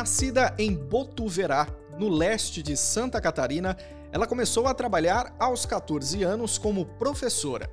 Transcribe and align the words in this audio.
Nascida 0.00 0.54
em 0.58 0.74
Botuverá, 0.74 1.68
no 1.98 2.08
leste 2.08 2.62
de 2.62 2.74
Santa 2.74 3.20
Catarina, 3.20 3.76
ela 4.10 4.26
começou 4.26 4.66
a 4.66 4.72
trabalhar 4.72 5.36
aos 5.38 5.66
14 5.66 6.22
anos 6.22 6.56
como 6.56 6.86
professora. 6.86 7.70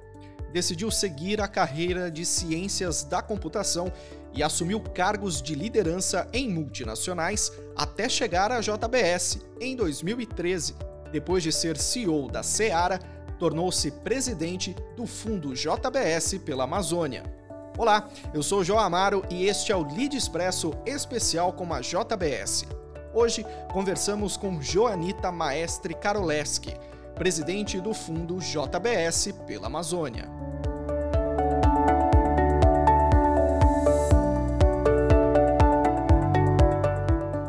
Decidiu 0.51 0.91
seguir 0.91 1.39
a 1.39 1.47
carreira 1.47 2.11
de 2.11 2.25
ciências 2.25 3.01
da 3.05 3.21
computação 3.21 3.89
e 4.33 4.43
assumiu 4.43 4.81
cargos 4.81 5.41
de 5.41 5.55
liderança 5.55 6.27
em 6.33 6.49
multinacionais 6.49 7.49
até 7.77 8.09
chegar 8.09 8.51
à 8.51 8.59
JBS 8.59 9.39
em 9.61 9.73
2013. 9.73 10.75
Depois 11.13 11.41
de 11.41 11.53
ser 11.53 11.77
CEO 11.77 12.29
da 12.29 12.43
Seara, 12.43 12.99
tornou-se 13.39 13.89
presidente 13.89 14.75
do 14.97 15.07
Fundo 15.07 15.53
JBS 15.53 16.39
pela 16.43 16.65
Amazônia. 16.65 17.36
Olá, 17.77 18.09
eu 18.33 18.41
sou 18.41 18.63
João 18.63 18.79
Amaro 18.79 19.23
e 19.29 19.45
este 19.45 19.71
é 19.71 19.75
o 19.75 19.83
Lead 19.83 20.17
Expresso 20.17 20.73
especial 20.83 21.53
com 21.53 21.71
a 21.71 21.79
JBS. 21.79 22.65
Hoje 23.13 23.45
conversamos 23.71 24.35
com 24.35 24.59
Joanita 24.59 25.31
Maestre 25.31 25.93
Karoleski, 25.93 26.75
presidente 27.13 27.79
do 27.79 27.93
Fundo 27.93 28.39
JBS 28.39 29.31
pela 29.45 29.67
Amazônia. 29.67 30.27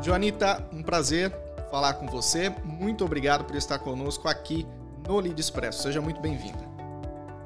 Joanita, 0.02 0.62
um 0.70 0.82
prazer 0.82 1.34
falar 1.70 1.94
com 1.94 2.06
você. 2.06 2.50
Muito 2.62 3.02
obrigado 3.02 3.44
por 3.44 3.56
estar 3.56 3.78
conosco 3.78 4.28
aqui 4.28 4.66
no 5.06 5.18
Lead 5.20 5.40
Expresso. 5.40 5.84
Seja 5.84 6.02
muito 6.02 6.20
bem-vinda. 6.20 6.67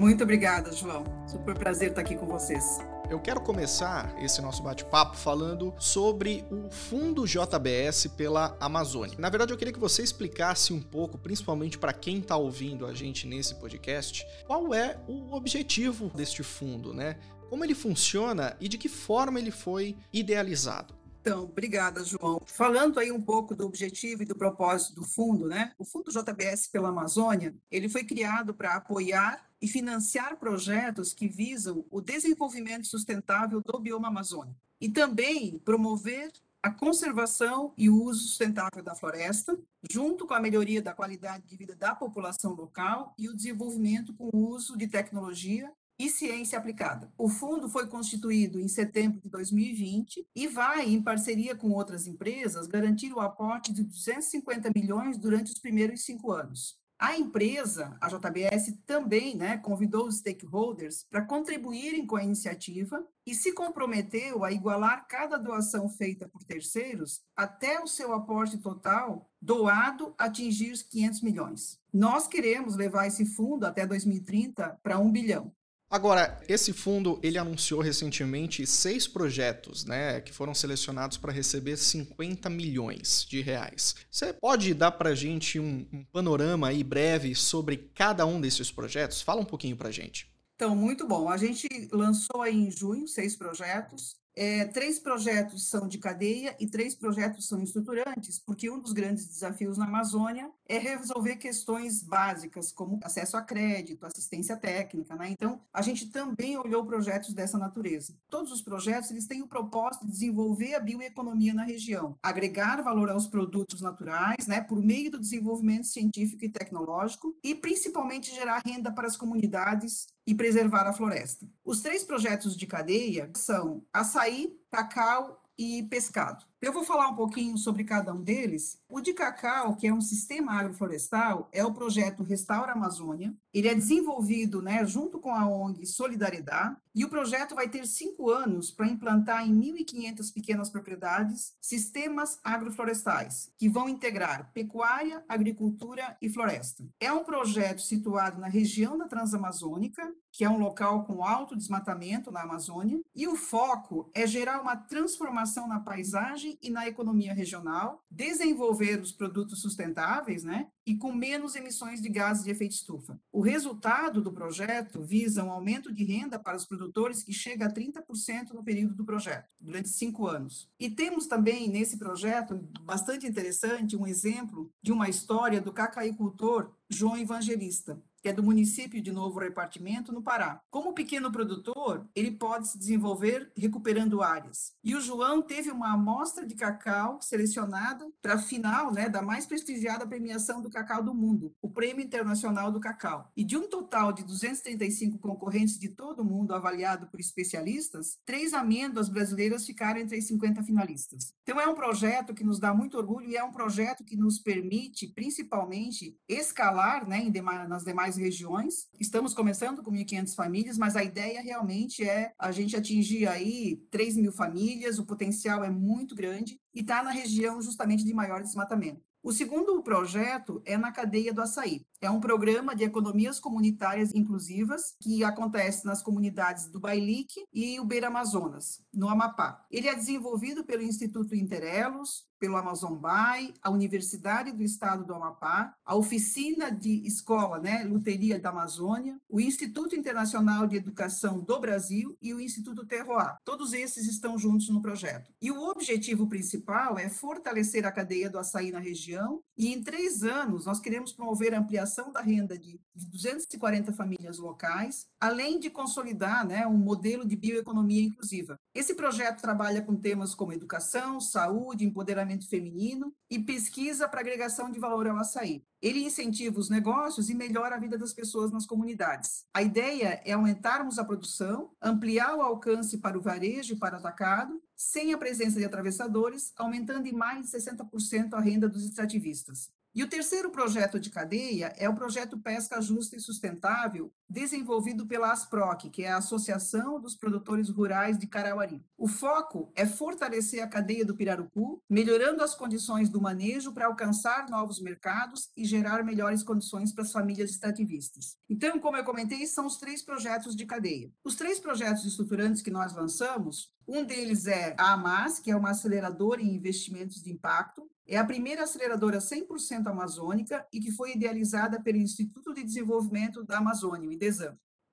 Muito 0.02 0.24
obrigada, 0.24 0.72
João. 0.72 1.04
Super 1.28 1.56
prazer 1.56 1.90
estar 1.90 2.00
aqui 2.00 2.16
com 2.16 2.26
vocês. 2.26 2.80
Eu 3.08 3.20
quero 3.20 3.40
começar 3.40 4.12
esse 4.18 4.42
nosso 4.42 4.60
bate-papo 4.60 5.16
falando 5.16 5.72
sobre 5.78 6.44
o 6.50 6.68
Fundo 6.72 7.24
JBS 7.24 8.08
pela 8.16 8.56
Amazônia. 8.58 9.14
Na 9.16 9.30
verdade, 9.30 9.52
eu 9.52 9.56
queria 9.56 9.72
que 9.72 9.78
você 9.78 10.02
explicasse 10.02 10.72
um 10.72 10.82
pouco, 10.82 11.16
principalmente 11.16 11.78
para 11.78 11.92
quem 11.92 12.18
está 12.18 12.36
ouvindo 12.36 12.84
a 12.84 12.92
gente 12.92 13.28
nesse 13.28 13.54
podcast, 13.54 14.26
qual 14.44 14.74
é 14.74 14.98
o 15.06 15.32
objetivo 15.36 16.10
deste 16.12 16.42
fundo, 16.42 16.92
né? 16.92 17.16
Como 17.48 17.64
ele 17.64 17.74
funciona 17.76 18.56
e 18.60 18.66
de 18.66 18.78
que 18.78 18.88
forma 18.88 19.38
ele 19.38 19.52
foi 19.52 19.96
idealizado. 20.12 21.01
Então, 21.22 21.44
obrigada, 21.44 22.04
João. 22.04 22.42
Falando 22.44 22.98
aí 22.98 23.12
um 23.12 23.22
pouco 23.22 23.54
do 23.54 23.64
objetivo 23.64 24.24
e 24.24 24.26
do 24.26 24.34
propósito 24.34 24.96
do 24.96 25.04
fundo, 25.04 25.46
né? 25.46 25.72
O 25.78 25.84
Fundo 25.84 26.10
JBS 26.10 26.66
pela 26.66 26.88
Amazônia, 26.88 27.54
ele 27.70 27.88
foi 27.88 28.02
criado 28.02 28.52
para 28.52 28.74
apoiar 28.74 29.48
e 29.60 29.68
financiar 29.68 30.36
projetos 30.36 31.14
que 31.14 31.28
visam 31.28 31.84
o 31.92 32.00
desenvolvimento 32.00 32.88
sustentável 32.88 33.62
do 33.64 33.78
bioma 33.78 34.08
amazônico 34.08 34.58
e 34.80 34.90
também 34.90 35.60
promover 35.60 36.32
a 36.60 36.72
conservação 36.72 37.72
e 37.76 37.88
o 37.88 38.02
uso 38.02 38.26
sustentável 38.26 38.82
da 38.82 38.96
floresta, 38.96 39.56
junto 39.88 40.26
com 40.26 40.34
a 40.34 40.40
melhoria 40.40 40.82
da 40.82 40.92
qualidade 40.92 41.46
de 41.46 41.56
vida 41.56 41.76
da 41.76 41.94
população 41.94 42.52
local 42.52 43.14
e 43.16 43.28
o 43.28 43.36
desenvolvimento 43.36 44.12
com 44.14 44.28
o 44.32 44.48
uso 44.48 44.76
de 44.76 44.88
tecnologia 44.88 45.70
e 46.02 46.10
ciência 46.10 46.58
aplicada. 46.58 47.12
O 47.16 47.28
fundo 47.28 47.68
foi 47.68 47.86
constituído 47.86 48.58
em 48.58 48.66
setembro 48.66 49.20
de 49.20 49.28
2020 49.28 50.26
e 50.34 50.48
vai, 50.48 50.88
em 50.88 51.00
parceria 51.00 51.54
com 51.54 51.70
outras 51.70 52.08
empresas, 52.08 52.66
garantir 52.66 53.12
o 53.12 53.20
aporte 53.20 53.72
de 53.72 53.84
250 53.84 54.72
milhões 54.74 55.16
durante 55.16 55.52
os 55.52 55.60
primeiros 55.60 56.04
cinco 56.04 56.32
anos. 56.32 56.76
A 56.98 57.16
empresa, 57.16 57.96
a 58.00 58.08
JBS, 58.08 58.78
também 58.84 59.36
né, 59.36 59.58
convidou 59.58 60.06
os 60.06 60.18
stakeholders 60.18 61.04
para 61.08 61.24
contribuírem 61.24 62.04
com 62.04 62.16
a 62.16 62.22
iniciativa 62.24 63.04
e 63.24 63.32
se 63.32 63.52
comprometeu 63.52 64.44
a 64.44 64.50
igualar 64.50 65.06
cada 65.08 65.36
doação 65.36 65.88
feita 65.88 66.28
por 66.28 66.42
terceiros 66.42 67.20
até 67.36 67.80
o 67.80 67.86
seu 67.86 68.12
aporte 68.12 68.58
total 68.58 69.28
doado 69.40 70.14
atingir 70.18 70.72
os 70.72 70.82
500 70.82 71.22
milhões. 71.22 71.80
Nós 71.92 72.26
queremos 72.26 72.76
levar 72.76 73.06
esse 73.06 73.24
fundo 73.24 73.64
até 73.66 73.86
2030 73.86 74.80
para 74.82 74.98
1 74.98 75.10
bilhão. 75.10 75.52
Agora, 75.92 76.40
esse 76.48 76.72
fundo 76.72 77.20
ele 77.22 77.36
anunciou 77.36 77.82
recentemente 77.82 78.66
seis 78.66 79.06
projetos, 79.06 79.84
né, 79.84 80.22
que 80.22 80.32
foram 80.32 80.54
selecionados 80.54 81.18
para 81.18 81.30
receber 81.30 81.76
50 81.76 82.48
milhões 82.48 83.26
de 83.28 83.42
reais. 83.42 83.94
Você 84.10 84.32
pode 84.32 84.72
dar 84.72 84.92
para 84.92 85.14
gente 85.14 85.60
um, 85.60 85.86
um, 85.92 86.02
panorama 86.04 86.68
aí 86.68 86.82
breve 86.82 87.34
sobre 87.34 87.76
cada 87.94 88.24
um 88.24 88.40
desses 88.40 88.70
projetos? 88.70 89.20
Fala 89.20 89.42
um 89.42 89.44
pouquinho 89.44 89.76
para 89.76 89.90
gente. 89.90 90.26
Então, 90.54 90.74
muito 90.74 91.06
bom. 91.06 91.28
A 91.28 91.36
gente 91.36 91.68
lançou 91.92 92.40
aí 92.40 92.56
em 92.56 92.70
junho 92.70 93.06
seis 93.06 93.36
projetos. 93.36 94.16
É, 94.34 94.64
três 94.66 94.98
projetos 94.98 95.68
são 95.68 95.86
de 95.86 95.98
cadeia 95.98 96.56
e 96.58 96.66
três 96.66 96.94
projetos 96.94 97.46
são 97.46 97.62
estruturantes, 97.62 98.38
porque 98.38 98.70
um 98.70 98.80
dos 98.80 98.92
grandes 98.92 99.26
desafios 99.26 99.76
na 99.76 99.84
Amazônia 99.84 100.50
é 100.66 100.78
resolver 100.78 101.36
questões 101.36 102.02
básicas, 102.02 102.72
como 102.72 102.98
acesso 103.02 103.36
a 103.36 103.42
crédito, 103.42 104.06
assistência 104.06 104.56
técnica. 104.56 105.14
Né? 105.16 105.30
Então, 105.30 105.60
a 105.72 105.82
gente 105.82 106.10
também 106.10 106.56
olhou 106.56 106.84
projetos 106.86 107.34
dessa 107.34 107.58
natureza. 107.58 108.14
Todos 108.30 108.52
os 108.52 108.62
projetos 108.62 109.10
eles 109.10 109.26
têm 109.26 109.42
o 109.42 109.48
propósito 109.48 110.06
de 110.06 110.12
desenvolver 110.12 110.74
a 110.74 110.80
bioeconomia 110.80 111.52
na 111.52 111.64
região, 111.64 112.16
agregar 112.22 112.82
valor 112.82 113.10
aos 113.10 113.26
produtos 113.26 113.80
naturais, 113.80 114.46
né, 114.46 114.60
por 114.60 114.80
meio 114.82 115.10
do 115.10 115.20
desenvolvimento 115.20 115.86
científico 115.86 116.44
e 116.44 116.48
tecnológico, 116.48 117.36
e 117.42 117.54
principalmente 117.54 118.34
gerar 118.34 118.62
renda 118.64 118.90
para 118.90 119.06
as 119.06 119.16
comunidades 119.16 120.06
e 120.26 120.34
preservar 120.34 120.86
a 120.86 120.92
floresta. 120.92 121.46
Os 121.64 121.80
três 121.80 122.04
projetos 122.04 122.56
de 122.56 122.66
cadeia 122.66 123.30
são 123.34 123.84
açaí, 123.92 124.56
cacau 124.70 125.42
e 125.58 125.82
pescado. 125.84 126.44
Eu 126.62 126.72
vou 126.72 126.84
falar 126.84 127.08
um 127.08 127.16
pouquinho 127.16 127.58
sobre 127.58 127.82
cada 127.82 128.14
um 128.14 128.22
deles. 128.22 128.80
O 128.88 129.00
de 129.00 129.12
cacau, 129.12 129.74
que 129.74 129.88
é 129.88 129.92
um 129.92 130.00
sistema 130.00 130.52
agroflorestal, 130.52 131.48
é 131.50 131.64
o 131.64 131.74
projeto 131.74 132.22
Restaura 132.22 132.70
Amazônia. 132.70 133.34
Ele 133.52 133.66
é 133.66 133.74
desenvolvido 133.74 134.62
né, 134.62 134.86
junto 134.86 135.18
com 135.18 135.34
a 135.34 135.44
ONG 135.44 135.84
Solidariedade 135.84 136.76
e 136.94 137.04
o 137.04 137.08
projeto 137.08 137.54
vai 137.54 137.68
ter 137.68 137.86
cinco 137.86 138.30
anos 138.30 138.70
para 138.70 138.86
implantar 138.86 139.44
em 139.44 139.52
1.500 139.52 140.32
pequenas 140.32 140.70
propriedades 140.70 141.54
sistemas 141.60 142.38
agroflorestais, 142.44 143.50
que 143.58 143.68
vão 143.68 143.88
integrar 143.88 144.52
pecuária, 144.52 145.24
agricultura 145.28 146.16
e 146.20 146.28
floresta. 146.28 146.84
É 147.00 147.12
um 147.12 147.24
projeto 147.24 147.80
situado 147.80 148.40
na 148.40 148.48
região 148.48 148.96
da 148.96 149.08
Transamazônica, 149.08 150.14
que 150.30 150.44
é 150.44 150.50
um 150.50 150.58
local 150.58 151.04
com 151.04 151.24
alto 151.24 151.56
desmatamento 151.56 152.30
na 152.30 152.42
Amazônia, 152.42 153.00
e 153.14 153.26
o 153.26 153.36
foco 153.36 154.10
é 154.14 154.26
gerar 154.26 154.60
uma 154.60 154.76
transformação 154.76 155.66
na 155.66 155.80
paisagem 155.80 156.51
e 156.60 156.70
na 156.70 156.86
economia 156.86 157.32
regional, 157.32 158.04
desenvolver 158.10 159.00
os 159.00 159.12
produtos 159.12 159.60
sustentáveis, 159.60 160.44
né, 160.44 160.68
e 160.86 160.96
com 160.96 161.12
menos 161.12 161.54
emissões 161.54 162.00
de 162.00 162.08
gases 162.08 162.44
de 162.44 162.50
efeito 162.50 162.72
estufa. 162.72 163.20
O 163.30 163.40
resultado 163.40 164.20
do 164.20 164.32
projeto 164.32 165.02
visa 165.02 165.44
um 165.44 165.52
aumento 165.52 165.92
de 165.92 166.04
renda 166.04 166.38
para 166.38 166.56
os 166.56 166.66
produtores 166.66 167.22
que 167.22 167.32
chega 167.32 167.66
a 167.66 167.72
30% 167.72 168.50
no 168.52 168.64
período 168.64 168.94
do 168.94 169.04
projeto, 169.04 169.48
durante 169.60 169.88
cinco 169.88 170.26
anos. 170.26 170.68
E 170.78 170.90
temos 170.90 171.26
também 171.26 171.68
nesse 171.68 171.98
projeto, 171.98 172.56
bastante 172.82 173.26
interessante, 173.26 173.96
um 173.96 174.06
exemplo 174.06 174.72
de 174.82 174.92
uma 174.92 175.08
história 175.08 175.60
do 175.60 175.72
cacaicultor 175.72 176.72
João 176.90 177.16
Evangelista, 177.16 178.02
que 178.22 178.28
é 178.28 178.32
do 178.32 178.42
município 178.42 179.02
de 179.02 179.10
Novo 179.10 179.40
Repartimento, 179.40 180.12
no 180.12 180.22
Pará. 180.22 180.60
Como 180.70 180.94
pequeno 180.94 181.32
produtor, 181.32 182.08
ele 182.14 182.30
pode 182.30 182.68
se 182.68 182.78
desenvolver 182.78 183.50
recuperando 183.56 184.22
áreas. 184.22 184.72
E 184.84 184.94
o 184.94 185.00
João 185.00 185.42
teve 185.42 185.72
uma 185.72 185.92
amostra 185.94 186.46
de 186.46 186.54
cacau 186.54 187.20
selecionada 187.20 188.08
para 188.22 188.34
a 188.34 188.38
final 188.38 188.92
né, 188.92 189.08
da 189.08 189.20
mais 189.20 189.44
prestigiada 189.44 190.06
premiação 190.06 190.62
do 190.62 190.70
cacau 190.70 191.02
do 191.02 191.12
mundo, 191.12 191.52
o 191.60 191.68
Prêmio 191.68 192.04
Internacional 192.04 192.70
do 192.70 192.78
Cacau. 192.78 193.30
E 193.36 193.42
de 193.42 193.56
um 193.56 193.68
total 193.68 194.12
de 194.12 194.22
235 194.22 195.18
concorrentes 195.18 195.78
de 195.78 195.88
todo 195.88 196.20
o 196.20 196.24
mundo 196.24 196.54
avaliado 196.54 197.08
por 197.08 197.18
especialistas, 197.18 198.18
três 198.24 198.54
amêndoas 198.54 199.08
brasileiras 199.08 199.66
ficaram 199.66 200.00
entre 200.00 200.16
as 200.16 200.26
50 200.26 200.62
finalistas. 200.62 201.34
Então 201.42 201.60
é 201.60 201.66
um 201.66 201.74
projeto 201.74 202.34
que 202.34 202.44
nos 202.44 202.60
dá 202.60 202.72
muito 202.72 202.96
orgulho 202.96 203.28
e 203.28 203.36
é 203.36 203.42
um 203.42 203.50
projeto 203.50 204.04
que 204.04 204.16
nos 204.16 204.38
permite, 204.38 205.08
principalmente, 205.08 206.16
escalar 206.28 207.08
né, 207.08 207.24
nas 207.68 207.82
demais 207.82 208.11
regiões. 208.16 208.88
Estamos 208.98 209.34
começando 209.34 209.82
com 209.82 209.90
1.500 209.90 210.34
famílias, 210.34 210.78
mas 210.78 210.96
a 210.96 211.04
ideia 211.04 211.40
realmente 211.40 212.02
é 212.02 212.32
a 212.38 212.50
gente 212.52 212.76
atingir 212.76 213.26
aí 213.26 213.76
3 213.90 214.16
mil 214.16 214.32
famílias, 214.32 214.98
o 214.98 215.06
potencial 215.06 215.64
é 215.64 215.70
muito 215.70 216.14
grande 216.14 216.60
e 216.74 216.80
está 216.80 217.02
na 217.02 217.10
região 217.10 217.60
justamente 217.60 218.04
de 218.04 218.14
maior 218.14 218.42
desmatamento. 218.42 219.02
O 219.24 219.32
segundo 219.32 219.80
projeto 219.84 220.60
é 220.64 220.76
na 220.76 220.90
cadeia 220.90 221.32
do 221.32 221.40
açaí. 221.40 221.86
É 222.00 222.10
um 222.10 222.18
programa 222.18 222.74
de 222.74 222.82
economias 222.82 223.38
comunitárias 223.38 224.12
inclusivas 224.12 224.96
que 225.00 225.22
acontece 225.22 225.86
nas 225.86 226.02
comunidades 226.02 226.66
do 226.66 226.80
Bailique 226.80 227.44
e 227.52 227.78
o 227.78 227.84
Beira 227.84 228.08
Amazonas, 228.08 228.82
no 228.92 229.08
Amapá. 229.08 229.64
Ele 229.70 229.86
é 229.86 229.94
desenvolvido 229.94 230.64
pelo 230.64 230.82
Instituto 230.82 231.36
Interelos, 231.36 232.26
pelo 232.42 232.56
Amazon 232.56 232.94
Bay, 232.94 233.54
a 233.62 233.70
Universidade 233.70 234.50
do 234.50 234.64
Estado 234.64 235.04
do 235.04 235.14
Amapá, 235.14 235.76
a 235.84 235.94
Oficina 235.94 236.72
de 236.72 237.06
Escola, 237.06 237.60
né, 237.60 237.84
Luteria 237.84 238.36
da 238.36 238.48
Amazônia, 238.48 239.16
o 239.28 239.40
Instituto 239.40 239.94
Internacional 239.94 240.66
de 240.66 240.74
Educação 240.74 241.38
do 241.38 241.60
Brasil 241.60 242.18
e 242.20 242.34
o 242.34 242.40
Instituto 242.40 242.84
Terroir. 242.84 243.36
Todos 243.44 243.72
esses 243.72 244.08
estão 244.08 244.36
juntos 244.36 244.68
no 244.70 244.82
projeto. 244.82 245.30
E 245.40 245.52
o 245.52 245.70
objetivo 245.70 246.28
principal 246.28 246.98
é 246.98 247.08
fortalecer 247.08 247.86
a 247.86 247.92
cadeia 247.92 248.28
do 248.28 248.40
açaí 248.40 248.72
na 248.72 248.80
região 248.80 249.40
e 249.56 249.72
em 249.72 249.80
três 249.80 250.24
anos 250.24 250.66
nós 250.66 250.80
queremos 250.80 251.12
promover 251.12 251.54
a 251.54 251.60
ampliação 251.60 252.10
da 252.10 252.20
renda 252.20 252.58
de 252.58 252.80
240 252.92 253.92
famílias 253.92 254.38
locais, 254.38 255.06
além 255.20 255.60
de 255.60 255.70
consolidar 255.70 256.44
né, 256.44 256.66
um 256.66 256.76
modelo 256.76 257.24
de 257.24 257.36
bioeconomia 257.36 258.02
inclusiva. 258.02 258.58
Esse 258.74 258.96
projeto 258.96 259.40
trabalha 259.40 259.80
com 259.80 259.94
temas 259.94 260.34
como 260.34 260.52
educação, 260.52 261.20
saúde, 261.20 261.84
empoderamento 261.84 262.31
feminino 262.40 263.14
e 263.30 263.38
pesquisa 263.38 264.08
para 264.08 264.20
agregação 264.20 264.70
de 264.70 264.78
valor 264.78 265.06
ao 265.06 265.16
açaí. 265.16 265.64
Ele 265.80 266.04
incentiva 266.04 266.58
os 266.58 266.70
negócios 266.70 267.28
e 267.28 267.34
melhora 267.34 267.76
a 267.76 267.78
vida 267.78 267.98
das 267.98 268.12
pessoas 268.12 268.50
nas 268.50 268.64
comunidades. 268.64 269.44
A 269.52 269.62
ideia 269.62 270.22
é 270.24 270.32
aumentarmos 270.32 270.98
a 270.98 271.04
produção, 271.04 271.70
ampliar 271.82 272.36
o 272.36 272.42
alcance 272.42 272.98
para 272.98 273.18
o 273.18 273.22
varejo 273.22 273.74
e 273.74 273.78
para 273.78 273.96
o 273.96 273.98
atacado, 273.98 274.62
sem 274.76 275.12
a 275.12 275.18
presença 275.18 275.58
de 275.58 275.64
atravessadores, 275.64 276.52
aumentando 276.56 277.06
em 277.06 277.12
mais 277.12 277.50
de 277.50 277.58
60% 277.58 278.34
a 278.34 278.40
renda 278.40 278.68
dos 278.68 278.84
extrativistas. 278.84 279.70
E 279.94 280.02
o 280.02 280.08
terceiro 280.08 280.50
projeto 280.50 280.98
de 280.98 281.10
cadeia 281.10 281.74
é 281.76 281.86
o 281.86 281.94
projeto 281.94 282.38
Pesca 282.38 282.80
Justa 282.80 283.14
e 283.14 283.20
Sustentável, 283.20 284.10
desenvolvido 284.32 285.06
pela 285.06 285.30
ASPROC, 285.30 285.90
que 285.90 286.04
é 286.04 286.10
a 286.10 286.16
Associação 286.16 286.98
dos 286.98 287.14
Produtores 287.14 287.68
Rurais 287.68 288.18
de 288.18 288.26
Carauari. 288.26 288.82
O 288.96 289.06
foco 289.06 289.70
é 289.74 289.84
fortalecer 289.84 290.62
a 290.62 290.66
cadeia 290.66 291.04
do 291.04 291.14
pirarucu, 291.14 291.82
melhorando 291.88 292.42
as 292.42 292.54
condições 292.54 293.10
do 293.10 293.20
manejo 293.20 293.72
para 293.72 293.86
alcançar 293.86 294.48
novos 294.48 294.80
mercados 294.80 295.50
e 295.54 295.66
gerar 295.66 296.02
melhores 296.02 296.42
condições 296.42 296.92
para 296.92 297.04
as 297.04 297.12
famílias 297.12 297.50
extrativistas. 297.50 298.38
Então, 298.48 298.78
como 298.78 298.96
eu 298.96 299.04
comentei, 299.04 299.46
são 299.46 299.66
os 299.66 299.76
três 299.76 300.02
projetos 300.02 300.56
de 300.56 300.64
cadeia. 300.64 301.12
Os 301.22 301.36
três 301.36 301.60
projetos 301.60 302.04
estruturantes 302.06 302.62
que 302.62 302.70
nós 302.70 302.94
lançamos, 302.94 303.70
um 303.86 304.02
deles 304.02 304.46
é 304.46 304.74
a 304.78 304.94
AMAS, 304.94 305.40
que 305.40 305.50
é 305.50 305.56
uma 305.56 305.70
aceleradora 305.70 306.40
em 306.40 306.54
investimentos 306.54 307.22
de 307.22 307.30
impacto, 307.30 307.86
é 308.06 308.16
a 308.16 308.24
primeira 308.24 308.64
aceleradora 308.64 309.18
100% 309.18 309.86
amazônica 309.86 310.66
e 310.72 310.80
que 310.80 310.90
foi 310.90 311.12
idealizada 311.12 311.80
pelo 311.80 311.98
Instituto 311.98 312.52
de 312.52 312.62
Desenvolvimento 312.62 313.44
da 313.44 313.58
Amazônia, 313.58 314.12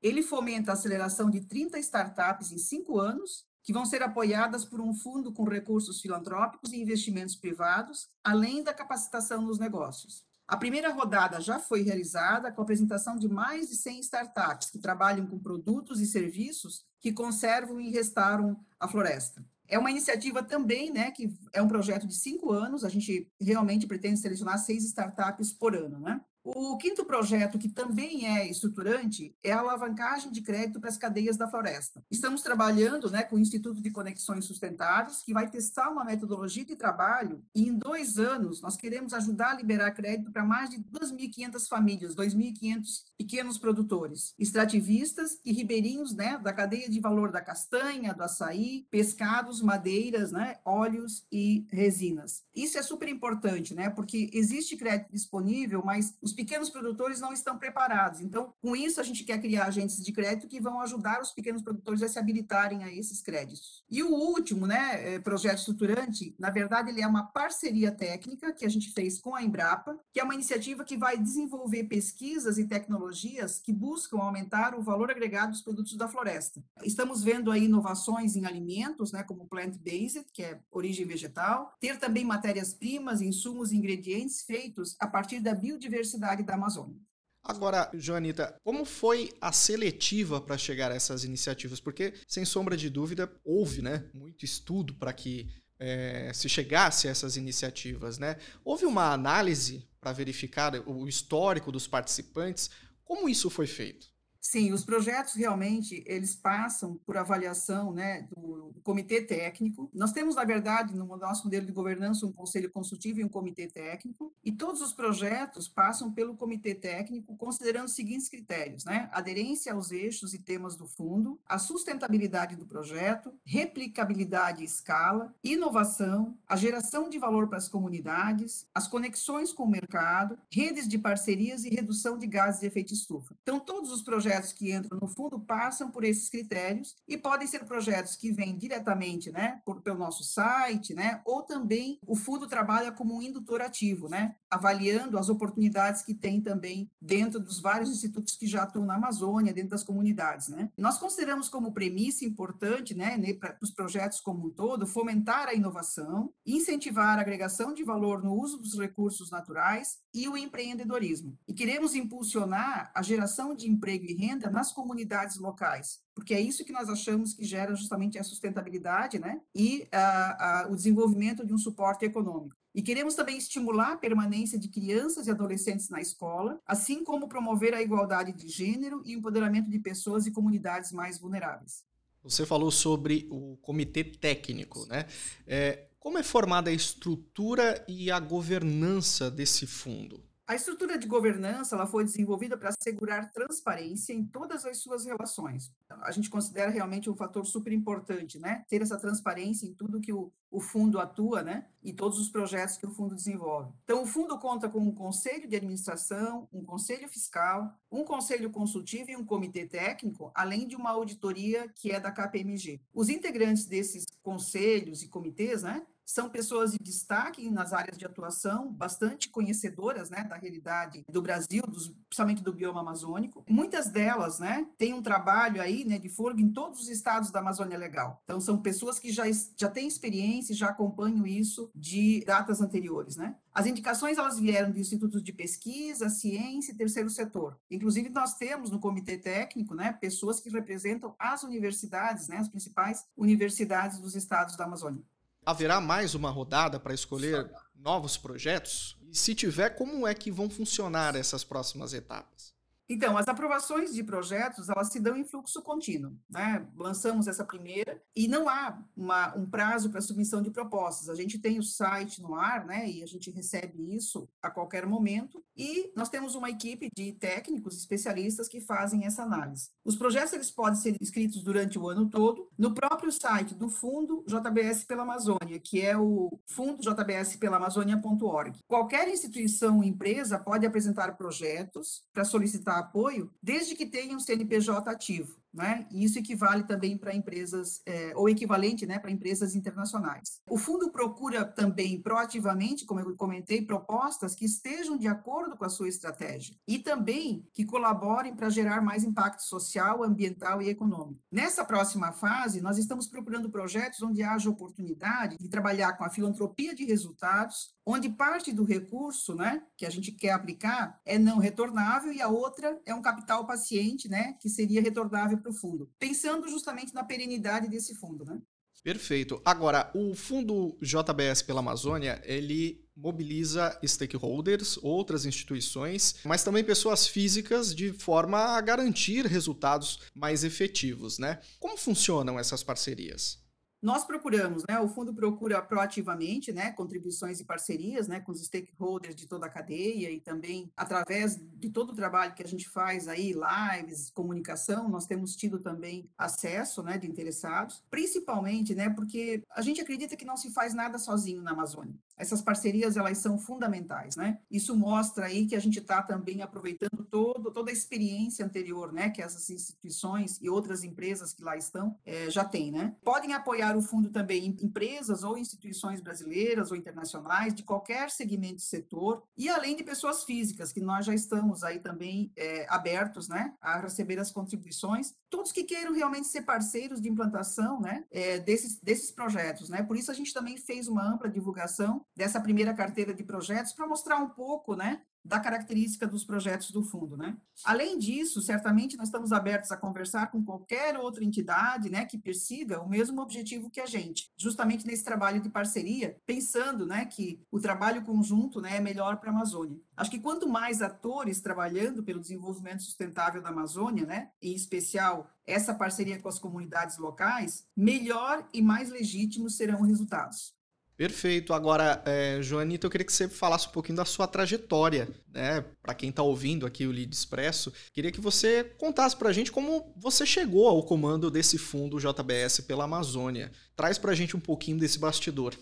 Ele 0.01 0.23
fomenta 0.23 0.71
a 0.71 0.73
aceleração 0.73 1.29
de 1.29 1.41
30 1.41 1.77
startups 1.79 2.51
em 2.51 2.57
cinco 2.57 2.99
anos, 2.99 3.45
que 3.61 3.73
vão 3.73 3.85
ser 3.85 4.01
apoiadas 4.01 4.65
por 4.65 4.79
um 4.81 4.93
fundo 4.93 5.33
com 5.33 5.43
recursos 5.43 6.01
filantrópicos 6.01 6.71
e 6.71 6.81
investimentos 6.81 7.35
privados, 7.35 8.07
além 8.23 8.63
da 8.63 8.73
capacitação 8.73 9.41
nos 9.41 9.59
negócios. 9.59 10.23
A 10.47 10.57
primeira 10.57 10.91
rodada 10.91 11.39
já 11.39 11.59
foi 11.59 11.83
realizada 11.83 12.51
com 12.51 12.61
a 12.61 12.63
apresentação 12.63 13.15
de 13.15 13.27
mais 13.27 13.69
de 13.69 13.75
100 13.75 13.99
startups 13.99 14.71
que 14.71 14.79
trabalham 14.79 15.27
com 15.27 15.37
produtos 15.37 16.01
e 16.01 16.07
serviços 16.07 16.83
que 16.99 17.13
conservam 17.13 17.79
e 17.79 17.91
restauram 17.91 18.59
a 18.79 18.87
floresta. 18.87 19.45
É 19.67 19.77
uma 19.77 19.91
iniciativa 19.91 20.41
também, 20.41 20.91
né, 20.91 21.11
que 21.11 21.31
é 21.53 21.61
um 21.61 21.67
projeto 21.67 22.07
de 22.07 22.15
cinco 22.15 22.51
anos, 22.51 22.83
a 22.83 22.89
gente 22.89 23.31
realmente 23.39 23.85
pretende 23.85 24.19
selecionar 24.19 24.57
seis 24.57 24.83
startups 24.85 25.53
por 25.53 25.75
ano, 25.75 25.99
né? 25.99 26.19
O 26.44 26.77
quinto 26.77 27.03
projeto, 27.03 27.59
que 27.59 27.68
também 27.68 28.25
é 28.25 28.50
estruturante, 28.50 29.36
é 29.44 29.51
a 29.51 29.59
alavancagem 29.59 30.31
de 30.31 30.41
crédito 30.41 30.80
para 30.80 30.89
as 30.89 30.97
cadeias 30.97 31.36
da 31.36 31.50
floresta. 31.50 32.03
Estamos 32.09 32.41
trabalhando 32.41 33.09
né, 33.12 33.24
com 33.24 33.36
o 33.36 33.39
Instituto 33.39 33.81
de 33.81 33.91
Conexões 33.91 34.45
Sustentáveis, 34.45 35.21
que 35.21 35.33
vai 35.33 35.50
testar 35.50 35.89
uma 35.89 36.06
metodologia 36.06 36.63
de 36.63 36.75
trabalho, 36.75 37.44
e 37.53 37.68
em 37.68 37.77
dois 37.77 38.18
anos 38.18 38.62
nós 38.62 38.77
queremos 38.77 39.13
ajudar 39.13 39.51
a 39.51 39.56
liberar 39.56 39.91
crédito 39.91 40.31
para 40.31 40.45
mais 40.45 40.69
de 40.69 40.77
2.500 40.77 41.68
famílias, 41.68 42.15
2.500 42.15 43.03
pequenos 43.18 43.57
produtores, 43.57 44.33
extrativistas 44.39 45.39
e 45.44 45.51
ribeirinhos 45.51 46.15
né, 46.15 46.38
da 46.38 46.53
cadeia 46.53 46.89
de 46.89 47.00
valor 47.01 47.31
da 47.31 47.42
castanha, 47.42 48.13
do 48.13 48.24
açaí, 48.24 48.88
pescados, 48.89 49.62
madeiras, 49.62 50.31
né, 50.31 50.56
óleos 50.63 51.25
e 51.31 51.68
resinas. 51.69 52.44
Isso 52.56 52.77
é 52.77 52.81
super 52.81 53.09
importante, 53.09 53.75
né, 53.75 53.89
porque 53.89 54.30
existe 54.33 54.77
crédito 54.77 55.12
disponível, 55.12 55.83
mas 55.85 56.18
os 56.29 56.33
pequenos 56.33 56.69
produtores 56.69 57.19
não 57.19 57.33
estão 57.33 57.57
preparados. 57.57 58.21
Então, 58.21 58.53
com 58.61 58.75
isso, 58.75 59.01
a 59.01 59.03
gente 59.03 59.23
quer 59.23 59.39
criar 59.39 59.65
agentes 59.65 60.03
de 60.03 60.11
crédito 60.11 60.47
que 60.47 60.61
vão 60.61 60.79
ajudar 60.81 61.21
os 61.21 61.31
pequenos 61.31 61.61
produtores 61.61 62.03
a 62.03 62.07
se 62.07 62.19
habilitarem 62.19 62.83
a 62.83 62.93
esses 62.93 63.21
créditos. 63.21 63.83
E 63.89 64.03
o 64.03 64.11
último, 64.11 64.67
né, 64.67 65.15
é, 65.15 65.19
projeto 65.19 65.57
estruturante, 65.57 66.35
na 66.37 66.51
verdade, 66.51 66.89
ele 66.89 67.01
é 67.01 67.07
uma 67.07 67.23
parceria 67.23 67.91
técnica 67.91 68.53
que 68.53 68.65
a 68.65 68.69
gente 68.69 68.91
fez 68.91 69.19
com 69.19 69.33
a 69.33 69.43
Embrapa, 69.43 69.99
que 70.13 70.19
é 70.19 70.23
uma 70.23 70.35
iniciativa 70.35 70.83
que 70.83 70.97
vai 70.97 71.17
desenvolver 71.17 71.85
pesquisas 71.85 72.57
e 72.57 72.67
tecnologias 72.67 73.59
que 73.59 73.73
buscam 73.73 74.19
aumentar 74.19 74.77
o 74.77 74.83
valor 74.83 75.09
agregado 75.09 75.51
dos 75.51 75.61
produtos 75.61 75.97
da 75.97 76.07
floresta. 76.07 76.63
Estamos 76.83 77.23
vendo 77.23 77.51
aí 77.51 77.65
inovações 77.65 78.35
em 78.35 78.45
alimentos, 78.45 79.11
né, 79.11 79.23
como 79.23 79.47
plant-based, 79.47 80.25
que 80.31 80.43
é 80.43 80.59
origem 80.71 81.07
vegetal, 81.07 81.73
ter 81.79 81.97
também 81.97 82.23
matérias-primas, 82.23 83.21
insumos 83.21 83.71
e 83.71 83.77
ingredientes 83.77 84.43
feitos 84.43 84.95
a 84.99 85.07
partir 85.07 85.39
da 85.39 85.55
biodiversidade 85.55 86.19
Universidade 86.19 86.44
da 86.44 86.54
Amazônia. 86.54 86.95
Agora, 87.44 87.89
Joanita, 87.94 88.56
como 88.63 88.83
foi 88.83 89.31
a 89.39 89.51
seletiva 89.51 90.42
para 90.42 90.57
chegar 90.57 90.92
a 90.92 90.95
essas 90.95 91.24
iniciativas? 91.24 91.80
Porque, 91.80 92.13
sem 92.27 92.44
sombra 92.44 92.75
de 92.75 92.89
dúvida, 92.89 93.31
houve 93.44 93.81
né, 93.81 94.06
muito 94.13 94.44
estudo 94.44 94.94
para 94.94 95.13
que 95.13 95.50
é, 95.80 96.31
se 96.33 96.50
chegasse 96.50 97.07
a 97.07 97.12
essas 97.12 97.38
iniciativas. 97.38 98.19
Né? 98.19 98.36
Houve 98.63 98.86
uma 98.86 99.13
análise 99.13 99.88
para 100.01 100.12
verificar 100.12 100.75
o 100.88 101.07
histórico 101.07 101.71
dos 101.71 101.88
participantes. 101.88 102.69
Como 103.06 103.30
isso 103.30 103.50
foi 103.50 103.66
feito? 103.66 104.07
Sim, 104.49 104.73
os 104.73 104.83
projetos 104.83 105.35
realmente 105.35 106.03
eles 106.07 106.35
passam 106.35 106.95
por 107.05 107.15
avaliação, 107.15 107.93
né, 107.93 108.27
do, 108.35 108.73
comitê 108.81 109.21
técnico. 109.21 109.87
Nós 109.93 110.11
temos, 110.11 110.35
na 110.35 110.43
verdade, 110.43 110.95
no 110.95 111.05
nosso 111.15 111.43
modelo 111.43 111.67
de 111.67 111.71
governança 111.71 112.25
um 112.25 112.31
conselho 112.31 112.71
consultivo 112.71 113.19
e 113.19 113.23
um 113.23 113.29
comitê 113.29 113.67
técnico, 113.67 114.33
e 114.43 114.51
todos 114.51 114.81
os 114.81 114.91
projetos 114.91 115.67
passam 115.67 116.11
pelo 116.11 116.35
comitê 116.35 116.73
técnico 116.73 117.37
considerando 117.37 117.85
os 117.85 117.93
seguintes 117.93 118.27
critérios, 118.27 118.85
né? 118.85 119.07
Aderência 119.11 119.73
aos 119.73 119.91
eixos 119.91 120.33
e 120.33 120.39
temas 120.39 120.75
do 120.75 120.87
fundo, 120.87 121.39
a 121.45 121.59
sustentabilidade 121.59 122.55
do 122.55 122.65
projeto, 122.65 123.31
replicabilidade 123.45 124.63
e 124.63 124.65
escala, 124.65 125.35
inovação, 125.43 126.35
a 126.47 126.55
geração 126.55 127.09
de 127.09 127.19
valor 127.19 127.47
para 127.47 127.59
as 127.59 127.67
comunidades, 127.67 128.67
as 128.73 128.87
conexões 128.87 129.53
com 129.53 129.65
o 129.65 129.69
mercado, 129.69 130.35
redes 130.51 130.87
de 130.87 130.97
parcerias 130.97 131.63
e 131.63 131.69
redução 131.69 132.17
de 132.17 132.25
gases 132.25 132.61
de 132.61 132.65
efeito 132.65 132.93
estufa. 132.93 133.35
Então, 133.43 133.59
todos 133.59 133.91
os 133.91 134.01
projetos 134.01 134.38
projetos 134.39 134.53
que 134.53 134.74
entram 134.74 135.00
no 135.00 135.07
fundo 135.07 135.39
passam 135.39 135.91
por 135.91 136.03
esses 136.03 136.30
critérios 136.30 136.95
e 137.07 137.18
podem 137.18 137.47
ser 137.47 137.65
projetos 137.65 138.15
que 138.15 138.31
vêm 138.31 138.57
diretamente, 138.57 139.31
né, 139.31 139.61
por, 139.66 139.81
pelo 139.81 139.99
nosso 139.99 140.23
site, 140.23 140.94
né, 140.94 141.21
ou 141.25 141.44
também 141.44 141.99
o 142.06 142.16
fundo 142.16 142.47
trabalha 142.47 142.92
como 142.92 143.16
um 143.16 143.21
indutor 143.21 143.61
ativo, 143.61 144.07
né, 144.07 144.35
avaliando 144.49 145.18
as 145.18 145.30
oportunidades 145.30 146.02
que 146.02 146.13
tem 146.13 146.42
também 146.42 146.90
dentro 147.02 147.40
dos 147.40 147.59
vários 147.59 147.90
institutos 147.90 148.35
que 148.35 148.47
já 148.47 148.63
estão 148.63 148.85
na 148.85 148.95
Amazônia, 148.95 149.54
dentro 149.54 149.71
das 149.71 149.83
comunidades, 149.83 150.47
né. 150.49 150.69
Nós 150.78 150.97
consideramos 150.97 151.49
como 151.49 151.73
premissa 151.73 152.25
importante, 152.25 152.95
né, 152.95 153.18
para 153.33 153.57
os 153.61 153.71
projetos 153.71 154.19
como 154.21 154.47
um 154.47 154.49
todo, 154.49 154.87
fomentar 154.87 155.47
a 155.47 155.54
inovação, 155.54 156.31
incentivar 156.45 157.18
a 157.18 157.21
agregação 157.21 157.73
de 157.73 157.83
valor 157.83 158.23
no 158.23 158.33
uso 158.33 158.57
dos 158.57 158.78
recursos 158.78 159.31
naturais 159.31 159.99
e 160.13 160.28
o 160.28 160.37
empreendedorismo. 160.37 161.37
E 161.47 161.54
queremos 161.54 161.94
impulsionar 161.95 162.92
a 162.95 163.02
geração 163.02 163.56
de 163.56 163.69
emprego 163.69 164.06
e 164.06 164.13
renda 164.19 164.49
nas 164.49 164.71
comunidades 164.71 165.38
locais, 165.38 166.02
porque 166.14 166.33
é 166.33 166.42
isso 166.42 166.66
que 166.66 166.73
nós 166.73 166.90
achamos 166.90 167.33
que 167.33 167.45
gera 167.45 167.73
justamente 167.73 168.19
a 168.19 168.23
sustentabilidade 168.23 169.18
né, 169.18 169.40
e 169.56 169.88
a, 169.92 170.64
a, 170.64 170.68
o 170.68 170.76
desenvolvimento 170.76 171.45
de 171.45 171.54
um 171.54 171.57
suporte 171.57 172.04
econômico. 172.04 172.56
E 172.76 172.81
queremos 172.81 173.16
também 173.16 173.38
estimular 173.38 173.94
a 173.94 173.97
permanência 173.97 174.59
de 174.59 174.68
crianças 174.68 175.28
e 175.28 175.31
adolescentes 175.31 175.90
na 175.90 176.02
escola, 176.02 176.59
assim 176.66 177.04
como 177.04 177.28
promover 177.28 177.73
a 177.73 177.81
igualdade 177.81 178.31
de 178.33 178.47
gênero 178.47 179.02
e 179.06 179.14
empoderamento 179.14 179.69
de 179.69 179.80
pessoas 179.80 180.28
e 180.28 180.31
comunidades 180.31 180.92
mais 180.92 181.18
vulneráveis. 181.18 181.83
Você 182.21 182.45
falou 182.45 182.69
sobre 182.69 183.28
o 183.31 183.57
comitê 183.57 184.04
técnico, 184.04 184.85
né? 184.88 185.06
É, 185.47 185.88
como 185.99 186.18
é 186.18 186.23
formada 186.23 186.69
a 186.69 186.73
estrutura 186.73 187.83
e 187.88 188.11
a 188.11 188.19
governança 188.19 189.31
desse 189.31 189.66
fundo? 189.66 190.23
A 190.49 190.56
estrutura 190.56 190.97
de 190.97 191.06
governança 191.06 191.75
ela 191.75 191.85
foi 191.85 192.03
desenvolvida 192.03 192.57
para 192.57 192.69
assegurar 192.69 193.31
transparência 193.31 194.13
em 194.13 194.25
todas 194.25 194.65
as 194.65 194.79
suas 194.79 195.06
relações. 195.06 195.71
A 196.01 196.09
gente 196.09 196.27
considera 196.27 196.71
realmente 196.71 197.07
um 197.07 197.15
fator 197.15 197.45
super 197.45 197.71
importante, 197.71 198.39
né? 198.39 198.65
Ter 198.68 198.81
essa 198.81 198.97
transparência 198.97 199.68
em 199.68 199.75
tudo 199.75 200.01
que 200.01 200.11
o, 200.11 200.33
o 200.49 200.59
fundo 200.59 200.99
atua, 200.99 201.44
né? 201.44 201.68
E 201.83 201.94
todos 201.94 202.18
os 202.18 202.29
projetos 202.29 202.77
que 202.77 202.87
o 202.87 202.91
fundo 202.91 203.13
desenvolve. 203.13 203.71
Então, 203.83 204.01
o 204.01 204.07
fundo 204.07 204.39
conta 204.39 204.68
com 204.68 204.79
um 204.79 204.91
conselho 204.91 205.47
de 205.47 205.56
administração, 205.56 206.47
um 206.51 206.65
conselho 206.65 207.07
fiscal, 207.07 207.71
um 207.91 208.03
conselho 208.03 208.49
consultivo 208.49 209.11
e 209.11 209.15
um 209.15 209.23
comitê 209.23 209.68
técnico, 209.68 210.31
além 210.33 210.68
de 210.68 210.75
uma 210.75 210.89
auditoria 210.89 211.69
que 211.75 211.91
é 211.91 211.99
da 211.99 212.11
KPMG. 212.11 212.81
Os 212.91 213.07
integrantes 213.07 213.68
desses 213.68 214.03
conselhos 214.23 215.03
e 215.03 215.09
comitês, 215.09 215.61
né? 215.61 215.85
São 216.09 216.28
pessoas 216.28 216.71
de 216.71 216.80
destaque 216.80 217.51
nas 217.51 217.71
áreas 217.71 217.95
de 217.95 218.04
atuação, 218.04 218.73
bastante 218.73 219.30
conhecedoras, 219.30 220.09
né, 220.09 220.23
da 220.23 220.35
realidade 220.35 221.06
do 221.07 221.21
Brasil, 221.21 221.61
dos, 221.68 221.89
principalmente 222.07 222.42
do 222.42 222.51
bioma 222.51 222.81
amazônico. 222.81 223.45
Muitas 223.47 223.89
delas, 223.89 224.39
né, 224.39 224.68
têm 224.75 224.92
um 224.92 225.04
trabalho 225.04 225.61
aí, 225.61 225.85
né, 225.85 225.99
de 225.99 226.09
fôlego 226.09 226.39
em 226.39 226.51
todos 226.51 226.81
os 226.81 226.89
estados 226.89 227.30
da 227.30 227.39
Amazônia 227.39 227.78
Legal. 227.78 228.19
Então, 228.23 228.42
são 228.42 228.57
pessoas 228.59 228.97
que 228.97 229.11
já, 229.11 229.25
já 229.56 229.69
têm 229.69 229.87
experiência 229.87 230.51
e 230.51 230.56
já 230.56 230.69
acompanham 230.69 231.28
isso 231.28 231.69
de 231.75 232.23
datas 232.25 232.59
anteriores, 232.59 233.16
né. 233.16 233.35
As 233.54 233.68
indicações, 233.68 234.18
elas 234.18 234.39
vieram 234.39 234.71
de 234.71 234.80
institutos 234.80 235.21
de 235.21 235.31
pesquisa, 235.31 236.09
ciência 236.09 236.71
e 236.71 236.75
terceiro 236.75 237.09
setor. 237.09 237.59
Inclusive, 237.69 238.09
nós 238.09 238.35
temos 238.35 238.71
no 238.71 238.80
comitê 238.80 239.16
técnico, 239.16 239.75
né, 239.75 239.94
pessoas 239.94 240.39
que 240.39 240.49
representam 240.49 241.16
as 241.19 241.44
universidades, 241.44 242.28
né, 242.28 242.37
as 242.37 242.47
principais 242.47 243.06
universidades 243.16 243.99
dos 243.99 244.16
estados 244.16 244.57
da 244.57 244.63
Amazônia. 244.63 245.04
Haverá 245.49 245.81
mais 245.81 246.13
uma 246.13 246.29
rodada 246.29 246.79
para 246.79 246.94
escolher 246.94 247.49
novos 247.75 248.15
projetos? 248.15 248.95
E 249.09 249.18
se 249.18 249.33
tiver, 249.33 249.71
como 249.71 250.07
é 250.07 250.13
que 250.13 250.29
vão 250.29 250.47
funcionar 250.47 251.15
essas 251.15 251.44
próximas 251.44 251.91
etapas? 251.91 252.53
Então, 252.89 253.15
as 253.15 253.27
aprovações 253.27 253.93
de 253.93 254.03
projetos, 254.03 254.67
elas 254.67 254.87
se 254.87 254.99
dão 254.99 255.15
em 255.15 255.23
fluxo 255.23 255.61
contínuo, 255.61 256.17
né? 256.27 256.67
Lançamos 256.75 257.27
essa 257.27 257.45
primeira 257.45 258.01
e 258.15 258.27
não 258.27 258.49
há 258.49 258.83
uma, 258.97 259.37
um 259.37 259.47
prazo 259.47 259.91
para 259.91 260.01
submissão 260.01 260.41
de 260.41 260.49
propostas. 260.49 261.07
A 261.07 261.13
gente 261.13 261.37
tem 261.37 261.59
o 261.59 261.63
site 261.63 262.19
no 262.19 262.33
ar, 262.33 262.65
né? 262.65 262.89
E 262.89 263.03
a 263.03 263.05
gente 263.05 263.29
recebe 263.29 263.95
isso 263.95 264.27
a 264.41 264.49
qualquer 264.49 264.87
momento 264.87 265.43
e 265.55 265.93
nós 265.95 266.09
temos 266.09 266.33
uma 266.33 266.49
equipe 266.49 266.89
de 266.95 267.11
técnicos 267.11 267.77
especialistas 267.77 268.47
que 268.47 268.59
fazem 268.59 269.05
essa 269.05 269.21
análise. 269.21 269.69
Os 269.85 269.95
projetos, 269.95 270.33
eles 270.33 270.49
podem 270.49 270.79
ser 270.79 270.97
inscritos 270.99 271.43
durante 271.43 271.77
o 271.77 271.87
ano 271.87 272.09
todo 272.09 272.49
no 272.57 272.73
próprio 272.73 273.11
site 273.11 273.53
do 273.53 273.69
Fundo 273.69 274.25
JBS 274.25 274.85
pela 274.85 275.03
Amazônia, 275.03 275.59
que 275.59 275.79
é 275.81 275.95
o 275.95 276.39
fundojbspelamazônia.org. 276.47 278.61
Qualquer 278.67 279.07
instituição 279.09 279.77
ou 279.77 279.83
empresa 279.83 280.39
pode 280.39 280.65
apresentar 280.65 281.15
projetos 281.17 282.01
para 282.13 282.25
solicitar 282.25 282.79
apoio, 282.80 283.31
desde 283.42 283.76
que 283.76 283.86
tenha 283.86 284.16
um 284.16 284.19
CNPJ 284.19 284.90
ativo 284.90 285.38
né? 285.53 285.87
E 285.91 286.03
isso 286.03 286.19
equivale 286.19 286.63
também 286.63 286.97
para 286.97 287.15
empresas, 287.15 287.81
é, 287.85 288.13
ou 288.15 288.29
equivalente 288.29 288.85
né, 288.85 288.99
para 288.99 289.11
empresas 289.11 289.56
internacionais. 289.56 290.41
O 290.49 290.57
fundo 290.57 290.91
procura 290.91 291.44
também 291.44 292.01
proativamente, 292.01 292.85
como 292.85 292.99
eu 292.99 293.15
comentei, 293.15 293.61
propostas 293.65 294.35
que 294.35 294.45
estejam 294.45 294.97
de 294.97 295.07
acordo 295.07 295.57
com 295.57 295.65
a 295.65 295.69
sua 295.69 295.89
estratégia 295.89 296.56
e 296.68 296.79
também 296.79 297.47
que 297.53 297.65
colaborem 297.65 298.35
para 298.35 298.49
gerar 298.49 298.81
mais 298.81 299.03
impacto 299.03 299.41
social, 299.41 300.03
ambiental 300.03 300.61
e 300.61 300.69
econômico. 300.69 301.19
Nessa 301.31 301.65
próxima 301.65 302.11
fase, 302.11 302.61
nós 302.61 302.77
estamos 302.77 303.07
procurando 303.07 303.49
projetos 303.49 304.01
onde 304.01 304.23
haja 304.23 304.49
oportunidade 304.49 305.37
de 305.37 305.49
trabalhar 305.49 305.94
com 305.94 306.03
a 306.03 306.09
filantropia 306.09 306.75
de 306.75 306.85
resultados, 306.85 307.73
onde 307.85 308.09
parte 308.09 308.51
do 308.51 308.63
recurso 308.63 309.33
né, 309.33 309.63
que 309.75 309.85
a 309.85 309.89
gente 309.89 310.11
quer 310.11 310.31
aplicar 310.31 310.99
é 311.06 311.18
não 311.18 311.39
retornável 311.39 312.11
e 312.13 312.21
a 312.21 312.27
outra 312.27 312.79
é 312.85 312.94
um 312.94 313.01
capital 313.01 313.47
paciente, 313.47 314.07
né, 314.07 314.33
que 314.39 314.49
seria 314.49 314.81
retornável 314.81 315.38
para 315.39 315.51
o 315.51 315.53
fundo, 315.53 315.89
pensando 315.97 316.47
justamente 316.47 316.93
na 316.93 317.03
perenidade 317.03 317.67
desse 317.67 317.95
fundo, 317.95 318.25
né? 318.25 318.39
Perfeito. 318.83 319.41
Agora, 319.43 319.91
o 319.93 320.15
fundo 320.15 320.77
JBS 320.81 321.41
pela 321.41 321.59
Amazônia, 321.59 322.21
ele 322.23 322.85
mobiliza 322.95 323.77
stakeholders, 323.83 324.77
outras 324.81 325.25
instituições, 325.25 326.15
mas 326.23 326.43
também 326.43 326.63
pessoas 326.63 327.07
físicas 327.07 327.73
de 327.73 327.93
forma 327.93 328.37
a 328.37 328.61
garantir 328.61 329.25
resultados 329.25 329.99
mais 330.13 330.43
efetivos, 330.43 331.17
né? 331.17 331.39
Como 331.59 331.77
funcionam 331.77 332.39
essas 332.39 332.63
parcerias? 332.63 333.39
Nós 333.81 334.04
procuramos, 334.04 334.64
né, 334.68 334.78
o 334.80 334.90
fundo 334.90 335.14
procura 335.14 335.62
proativamente, 335.62 336.52
né, 336.52 336.71
contribuições 336.71 337.40
e 337.40 337.45
parcerias, 337.45 338.09
né, 338.09 338.19
com 338.19 338.33
os 338.33 338.44
stakeholders 338.44 339.16
de 339.16 339.26
toda 339.26 339.45
a 339.45 339.50
cadeia 339.50 340.12
e 340.12 340.19
também 340.19 340.69
através 340.76 341.38
de 341.38 341.69
todo 341.69 341.92
o 341.92 341.95
trabalho 341.95 342.33
que 342.33 342.44
a 342.44 342.48
gente 342.48 342.68
faz 342.68 343.07
aí, 343.07 343.33
lives, 343.33 344.09
comunicação, 344.09 344.90
nós 344.90 345.06
temos 345.06 345.33
tido 345.36 345.59
também 345.59 346.09
acesso, 346.18 346.83
né, 346.83 346.98
de 346.98 347.07
interessados, 347.07 347.81
principalmente, 347.90 348.76
né, 348.76 348.90
porque 348.90 349.44
a 349.50 349.62
gente 349.62 349.80
acredita 349.80 350.18
que 350.18 350.26
não 350.26 350.36
se 350.36 350.52
faz 350.52 350.74
nada 350.74 350.98
sozinho 350.98 351.42
na 351.42 351.52
Amazônia. 351.52 351.95
Essas 352.19 352.42
parcerias, 352.42 352.97
elas 352.97 353.18
são 353.18 353.40
fundamentais, 353.40 354.18
né? 354.18 354.40
Isso 354.52 354.76
mostra 354.76 355.26
aí 355.26 355.47
que 355.47 355.56
a 355.56 355.59
gente 355.59 355.80
está 355.80 356.04
também 356.04 356.42
aproveitando 356.42 357.06
todo, 357.09 357.52
toda 357.52 357.71
a 357.71 357.73
experiência 357.73 358.45
anterior, 358.45 358.92
né, 358.92 359.09
que 359.09 359.21
essas 359.21 359.49
instituições 359.49 360.40
e 360.42 360.49
outras 360.49 360.83
empresas 360.83 361.33
que 361.33 361.44
lá 361.44 361.56
estão 361.56 361.97
é, 362.06 362.30
já 362.30 362.44
têm, 362.44 362.71
né? 362.71 362.95
Podem 363.04 363.33
apoiar 363.33 363.78
o 363.78 363.81
fundo 363.81 364.09
também 364.09 364.45
em 364.45 364.66
empresas 364.66 365.23
ou 365.23 365.38
instituições 365.38 366.02
brasileiras 366.02 366.71
ou 366.71 366.78
internacionais 366.78 367.54
de 367.54 367.64
qualquer 367.64 368.09
segmento 368.11 368.57
de 368.57 368.64
setor 368.64 369.23
e 369.38 369.47
além 369.47 369.76
de 369.76 369.83
pessoas 369.83 370.23
físicas 370.23 370.73
que 370.73 370.81
nós 370.81 371.06
já 371.06 371.14
estamos 371.14 371.64
aí 371.64 371.80
também 371.80 372.31
é, 372.35 372.66
abertos, 372.69 373.28
né, 373.28 373.54
a 373.61 373.80
receber 373.80 374.19
as 374.19 374.31
contribuições, 374.31 375.14
todos 375.30 375.52
que 375.52 375.64
queiram 375.64 375.94
realmente 375.94 376.28
ser 376.28 376.42
parceiros 376.42 377.02
de 377.02 377.09
implantação, 377.09 377.80
né, 377.80 378.04
é, 378.11 378.40
desses 378.40 378.80
desses 378.81 379.11
projetos, 379.11 379.69
né. 379.69 379.83
Por 379.83 379.95
isso 379.95 380.11
a 380.11 380.14
gente 380.14 380.33
também 380.33 380.57
fez 380.57 380.88
uma 380.88 381.07
ampla 381.07 381.30
divulgação 381.30 382.06
dessa 382.16 382.39
primeira 382.39 382.73
carteira 382.73 383.13
de 383.13 383.23
projetos 383.23 383.73
para 383.73 383.87
mostrar 383.87 384.18
um 384.18 384.30
pouco, 384.30 384.75
né, 384.75 385.01
da 385.23 385.39
característica 385.39 386.07
dos 386.07 386.23
projetos 386.23 386.71
do 386.71 386.83
fundo, 386.83 387.18
né? 387.18 387.37
Além 387.66 387.97
disso, 387.97 388.42
certamente 388.42 388.97
nós 388.97 389.09
estamos 389.09 389.31
abertos 389.31 389.71
a 389.71 389.78
conversar 389.78 390.31
com 390.31 390.44
qualquer 390.44 390.97
outra 390.97 391.23
entidade, 391.23 391.89
né, 391.89 392.06
que 392.06 392.18
persiga 392.18 392.81
o 392.81 392.89
mesmo 392.89 393.21
objetivo 393.21 393.69
que 393.69 393.81
a 393.81 393.85
gente, 393.85 394.31
justamente 394.37 394.87
nesse 394.87 395.04
trabalho 395.04 395.42
de 395.42 395.49
parceria, 395.49 396.18
pensando, 396.25 396.85
né, 396.85 397.06
que 397.06 397.44
o 397.51 397.59
trabalho 397.59 398.04
conjunto, 398.04 398.61
né, 398.61 398.78
é 398.78 398.80
melhor 398.80 399.18
para 399.18 399.30
a 399.30 399.33
Amazônia. 399.33 399.80
Acho 399.95 400.09
que 400.09 400.19
quanto 400.19 400.47
mais 400.47 400.81
atores 400.81 401.42
trabalhando 401.42 402.04
pelo 402.04 402.21
desenvolvimento 402.21 402.83
sustentável 402.83 403.42
da 403.42 403.49
Amazônia, 403.49 404.06
né, 404.06 404.31
em 404.42 404.56
especial 404.56 405.30
essa 405.45 405.73
parceria 405.73 406.19
com 406.19 406.30
as 406.30 406.39
comunidades 406.39 406.97
locais, 406.97 407.66
melhor 407.75 408.47
e 408.54 408.61
mais 408.61 408.89
legítimos 408.89 409.57
serão 409.57 409.81
os 409.81 409.87
resultados. 409.87 410.58
Perfeito. 410.99 411.53
Agora, 411.53 412.03
é, 412.06 412.41
Joanita, 412.41 412.85
eu 412.85 412.91
queria 412.91 413.06
que 413.06 413.13
você 413.13 413.29
falasse 413.29 413.69
um 413.69 413.71
pouquinho 413.71 413.95
da 413.95 414.03
sua 414.03 414.27
trajetória, 414.27 415.07
né? 415.33 415.63
Para 415.81 415.94
quem 415.94 416.09
está 416.09 416.21
ouvindo 416.21 416.65
aqui 416.65 416.85
o 416.85 416.91
Lead 416.91 417.15
Expresso, 417.15 417.71
queria 417.94 418.11
que 418.11 418.19
você 418.19 418.65
contasse 418.77 419.15
para 419.15 419.29
a 419.29 419.31
gente 419.31 419.49
como 419.49 419.94
você 419.95 420.25
chegou 420.25 420.68
ao 420.68 420.83
comando 420.83 421.31
desse 421.31 421.57
fundo 421.57 422.01
JBS 422.01 422.59
pela 422.68 422.83
Amazônia. 422.83 423.49
Traz 423.77 423.97
para 423.97 424.11
a 424.11 424.13
gente 424.13 424.35
um 424.35 424.41
pouquinho 424.41 424.77
desse 424.77 424.99
bastidor. 424.99 425.56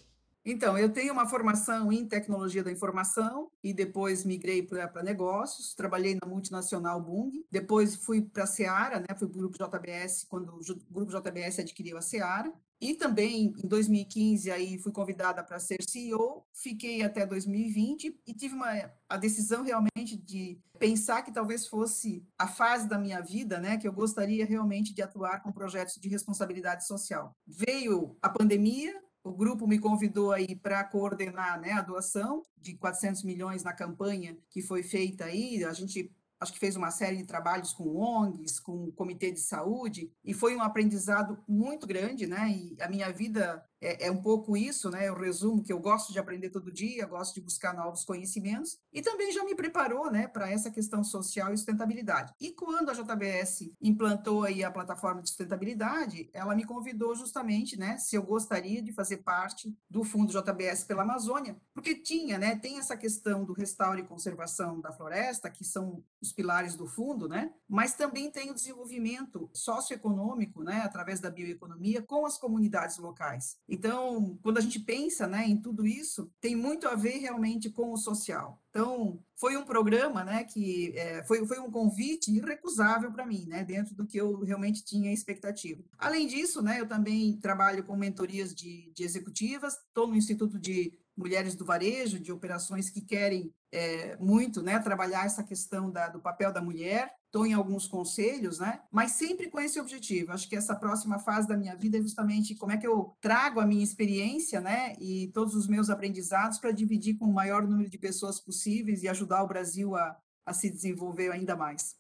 Então, 0.44 0.76
eu 0.76 0.90
tenho 0.90 1.14
uma 1.14 1.30
formação 1.30 1.94
em 1.94 2.08
tecnologia 2.08 2.64
da 2.64 2.72
informação 2.72 3.52
e 3.64 3.72
depois 3.76 4.26
migrei 4.26 4.64
para 4.64 5.04
negócios. 5.04 5.76
Trabalhei 5.76 6.18
na 6.20 6.28
multinacional 6.28 7.00
Bung, 7.00 7.46
depois 7.52 7.96
fui 7.96 8.24
para 8.24 8.46
a 8.46 8.48
Seara, 8.48 9.02
né? 9.02 9.16
Fui 9.16 9.28
para 9.28 9.38
o 9.38 9.40
grupo 9.40 9.56
JBS 9.56 10.26
quando 10.28 10.50
o 10.50 10.62
grupo 10.90 11.12
JBS 11.12 11.60
adquiriu 11.60 11.96
a 11.96 12.02
Seara. 12.02 12.52
E 12.80 12.94
também 12.94 13.54
em 13.64 13.68
2015 13.68 14.52
aí 14.52 14.78
fui 14.78 14.92
convidada 14.92 15.44
para 15.44 15.60
ser 15.60 15.82
CEO, 15.82 16.46
fiquei 16.54 17.02
até 17.02 17.26
2020 17.26 18.20
e 18.26 18.34
tive 18.34 18.54
uma 18.54 18.68
a 19.10 19.18
decisão 19.18 19.64
realmente 19.64 20.16
de 20.16 20.60
pensar 20.78 21.24
que 21.24 21.32
talvez 21.32 21.66
fosse 21.66 22.24
a 22.38 22.48
fase 22.48 22.88
da 22.88 23.00
minha 23.00 23.20
vida, 23.22 23.60
né, 23.60 23.78
que 23.78 23.88
eu 23.88 23.94
gostaria 23.94 24.46
realmente 24.46 24.94
de 24.94 25.02
atuar 25.02 25.42
com 25.42 25.52
projetos 25.52 25.96
de 25.96 26.08
responsabilidade 26.08 26.86
social. 26.86 27.36
Veio 27.48 28.16
a 28.22 28.30
pandemia, 28.30 28.94
o 29.24 29.32
grupo 29.32 29.68
me 29.68 29.80
convidou 29.80 30.32
aí 30.32 30.56
para 30.56 30.84
coordenar 30.84 31.60
né, 31.60 31.72
a 31.72 31.82
doação 31.82 32.44
de 32.58 32.76
400 32.76 33.24
milhões 33.24 33.64
na 33.64 33.74
campanha 33.74 34.38
que 34.50 34.62
foi 34.62 34.84
feita 34.84 35.26
aí. 35.26 35.64
A 35.64 35.74
gente 35.74 36.12
acho 36.40 36.54
que 36.54 36.60
fez 36.60 36.76
uma 36.76 36.92
série 36.92 37.18
de 37.18 37.26
trabalhos 37.26 37.74
com 37.74 37.98
ONGs, 37.98 38.60
com 38.60 38.86
o 38.86 38.92
Comitê 38.92 39.32
de 39.32 39.40
Saúde, 39.40 40.12
e 40.24 40.34
foi 40.34 40.56
um 40.56 40.62
aprendizado 40.62 41.44
muito 41.48 41.88
grande, 41.88 42.28
né? 42.28 42.50
E 42.50 42.78
a 42.82 42.88
minha 42.88 43.12
vida 43.12 43.64
é, 43.82 44.08
é, 44.08 44.12
um 44.12 44.22
pouco 44.22 44.58
isso, 44.58 44.90
né? 44.90 45.08
Eu 45.08 45.16
resumo 45.16 45.64
que 45.64 45.72
eu 45.72 45.80
gosto 45.80 46.12
de 46.12 46.20
aprender 46.20 46.50
todo 46.50 46.72
dia, 46.72 47.06
gosto 47.06 47.36
de 47.36 47.42
buscar 47.42 47.74
novos 47.74 48.04
conhecimentos 48.04 48.80
e 48.92 49.02
também 49.02 49.32
já 49.32 49.44
me 49.44 49.56
preparou, 49.56 50.12
né, 50.12 50.28
para 50.28 50.50
essa 50.50 50.72
questão 50.72 51.04
social 51.04 51.54
e 51.54 51.58
sustentabilidade. 51.58 52.34
E 52.40 52.52
quando 52.52 52.90
a 52.90 52.94
JBS 52.94 53.70
implantou 53.82 54.44
aí 54.44 54.64
a 54.64 54.72
plataforma 54.72 55.22
de 55.22 55.30
sustentabilidade, 55.30 56.30
ela 56.34 56.56
me 56.56 56.66
convidou 56.66 57.16
justamente, 57.16 57.78
né, 57.78 57.98
se 57.98 58.16
eu 58.16 58.24
gostaria 58.24 58.82
de 58.82 58.92
fazer 58.94 59.18
parte 59.18 59.76
do 59.90 60.04
fundo 60.04 60.32
JBS 60.32 60.84
pela 60.84 61.04
Amazônia, 61.04 61.58
porque 61.74 61.96
tinha, 61.96 62.38
né, 62.38 62.56
tem 62.56 62.80
essa 62.80 62.98
questão 62.98 63.44
do 63.44 63.54
restauro 63.54 64.00
e 64.00 64.04
conservação 64.04 64.80
da 64.80 64.92
floresta, 64.92 65.50
que 65.50 65.64
são 65.64 66.04
os 66.22 66.32
pilares 66.32 66.76
do 66.76 66.88
fundo, 66.88 67.28
né? 67.28 67.54
Mas 67.68 67.94
também 67.94 68.32
tem 68.32 68.50
o 68.50 68.56
desenvolvimento 68.56 69.50
socioeconômico, 69.54 70.64
né, 70.64 70.82
através 70.84 71.20
da 71.20 71.30
bioeconomia 71.30 72.02
com 72.02 72.26
as 72.26 72.38
comunidades 72.38 72.98
locais. 72.98 73.58
Então, 73.70 74.40
quando 74.42 74.60
a 74.60 74.62
gente 74.62 74.80
pensa 74.80 75.28
né, 75.28 75.46
em 75.46 75.60
tudo 75.60 75.86
isso, 75.86 76.32
tem 76.40 76.56
muito 76.56 76.88
a 76.88 76.96
ver 76.96 77.18
realmente 77.18 77.70
com 77.70 77.92
o 77.92 77.98
social. 77.98 78.64
Então, 78.70 79.22
foi 79.36 79.58
um 79.58 79.66
programa 79.66 80.24
né, 80.24 80.44
que 80.46 80.94
é, 80.96 81.24
foi, 81.24 81.46
foi 81.46 81.60
um 81.60 81.70
convite 81.70 82.32
irrecusável 82.32 83.12
para 83.12 83.26
mim, 83.26 83.46
né, 83.48 83.66
dentro 83.66 83.94
do 83.94 84.08
que 84.08 84.18
eu 84.18 84.40
realmente 84.40 84.86
tinha 84.86 85.12
expectativa. 85.12 85.84
Além 85.98 86.28
disso, 86.28 86.62
né, 86.62 86.80
eu 86.80 86.88
também 86.88 87.38
trabalho 87.40 87.84
com 87.84 87.98
mentorias 87.98 88.56
de, 88.56 88.92
de 88.94 89.04
executivas, 89.04 89.74
estou 89.74 90.08
no 90.08 90.16
Instituto 90.16 90.58
de 90.58 90.94
mulheres 91.18 91.56
do 91.56 91.66
varejo, 91.66 92.20
de 92.20 92.32
operações 92.32 92.90
que 92.90 93.02
querem 93.02 93.52
é, 93.72 94.16
muito 94.18 94.62
né, 94.62 94.80
trabalhar 94.80 95.26
essa 95.26 95.44
questão 95.44 95.92
da, 95.92 96.08
do 96.08 96.20
papel 96.20 96.52
da 96.52 96.62
mulher. 96.62 97.12
Estou 97.26 97.46
em 97.46 97.54
alguns 97.54 97.88
conselhos, 97.88 98.60
né, 98.60 98.80
mas 98.92 99.12
sempre 99.12 99.50
com 99.50 99.60
esse 99.60 99.80
objetivo. 99.80 100.32
Acho 100.32 100.48
que 100.48 100.56
essa 100.56 100.76
próxima 100.76 101.20
fase 101.20 101.48
da 101.48 101.58
minha 101.58 101.76
vida 101.76 101.98
é 101.98 102.02
justamente 102.02 102.56
como 102.56 102.72
é 102.72 102.78
que 102.78 102.88
eu 102.88 103.16
trago 103.20 103.60
a 103.60 103.66
minha 103.66 103.84
experiência 103.84 104.62
né, 104.62 104.96
e 105.00 105.30
todos 105.34 105.54
os 105.54 105.68
meus 105.68 105.90
aprendizados 105.90 106.58
para 106.58 106.72
dividir 106.72 107.18
com 107.18 107.26
o 107.26 107.34
maior 107.34 107.68
número 107.68 107.90
de 107.90 107.98
pessoas 107.98 108.40
possíveis 108.40 109.04
e 109.04 109.08
ajudar 109.08 109.44
o 109.44 109.48
Brasil 109.48 109.96
a, 109.96 110.18
a 110.46 110.54
se 110.54 110.70
desenvolver 110.70 111.32
ainda 111.32 111.56
mais. 111.56 111.96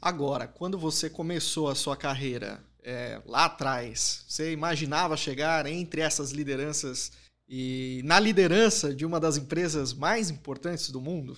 Agora, 0.00 0.48
quando 0.48 0.78
você 0.78 1.10
começou 1.10 1.68
a 1.68 1.74
sua 1.74 1.96
carreira 1.96 2.64
é, 2.82 3.20
lá 3.26 3.44
atrás, 3.44 4.24
você 4.26 4.52
imaginava 4.52 5.16
chegar 5.16 5.66
entre 5.66 6.00
essas 6.00 6.30
lideranças 6.30 7.12
e 7.52 8.00
na 8.04 8.20
liderança 8.20 8.94
de 8.94 9.04
uma 9.04 9.18
das 9.18 9.36
empresas 9.36 9.92
mais 9.92 10.30
importantes 10.30 10.88
do 10.90 11.00
mundo? 11.00 11.36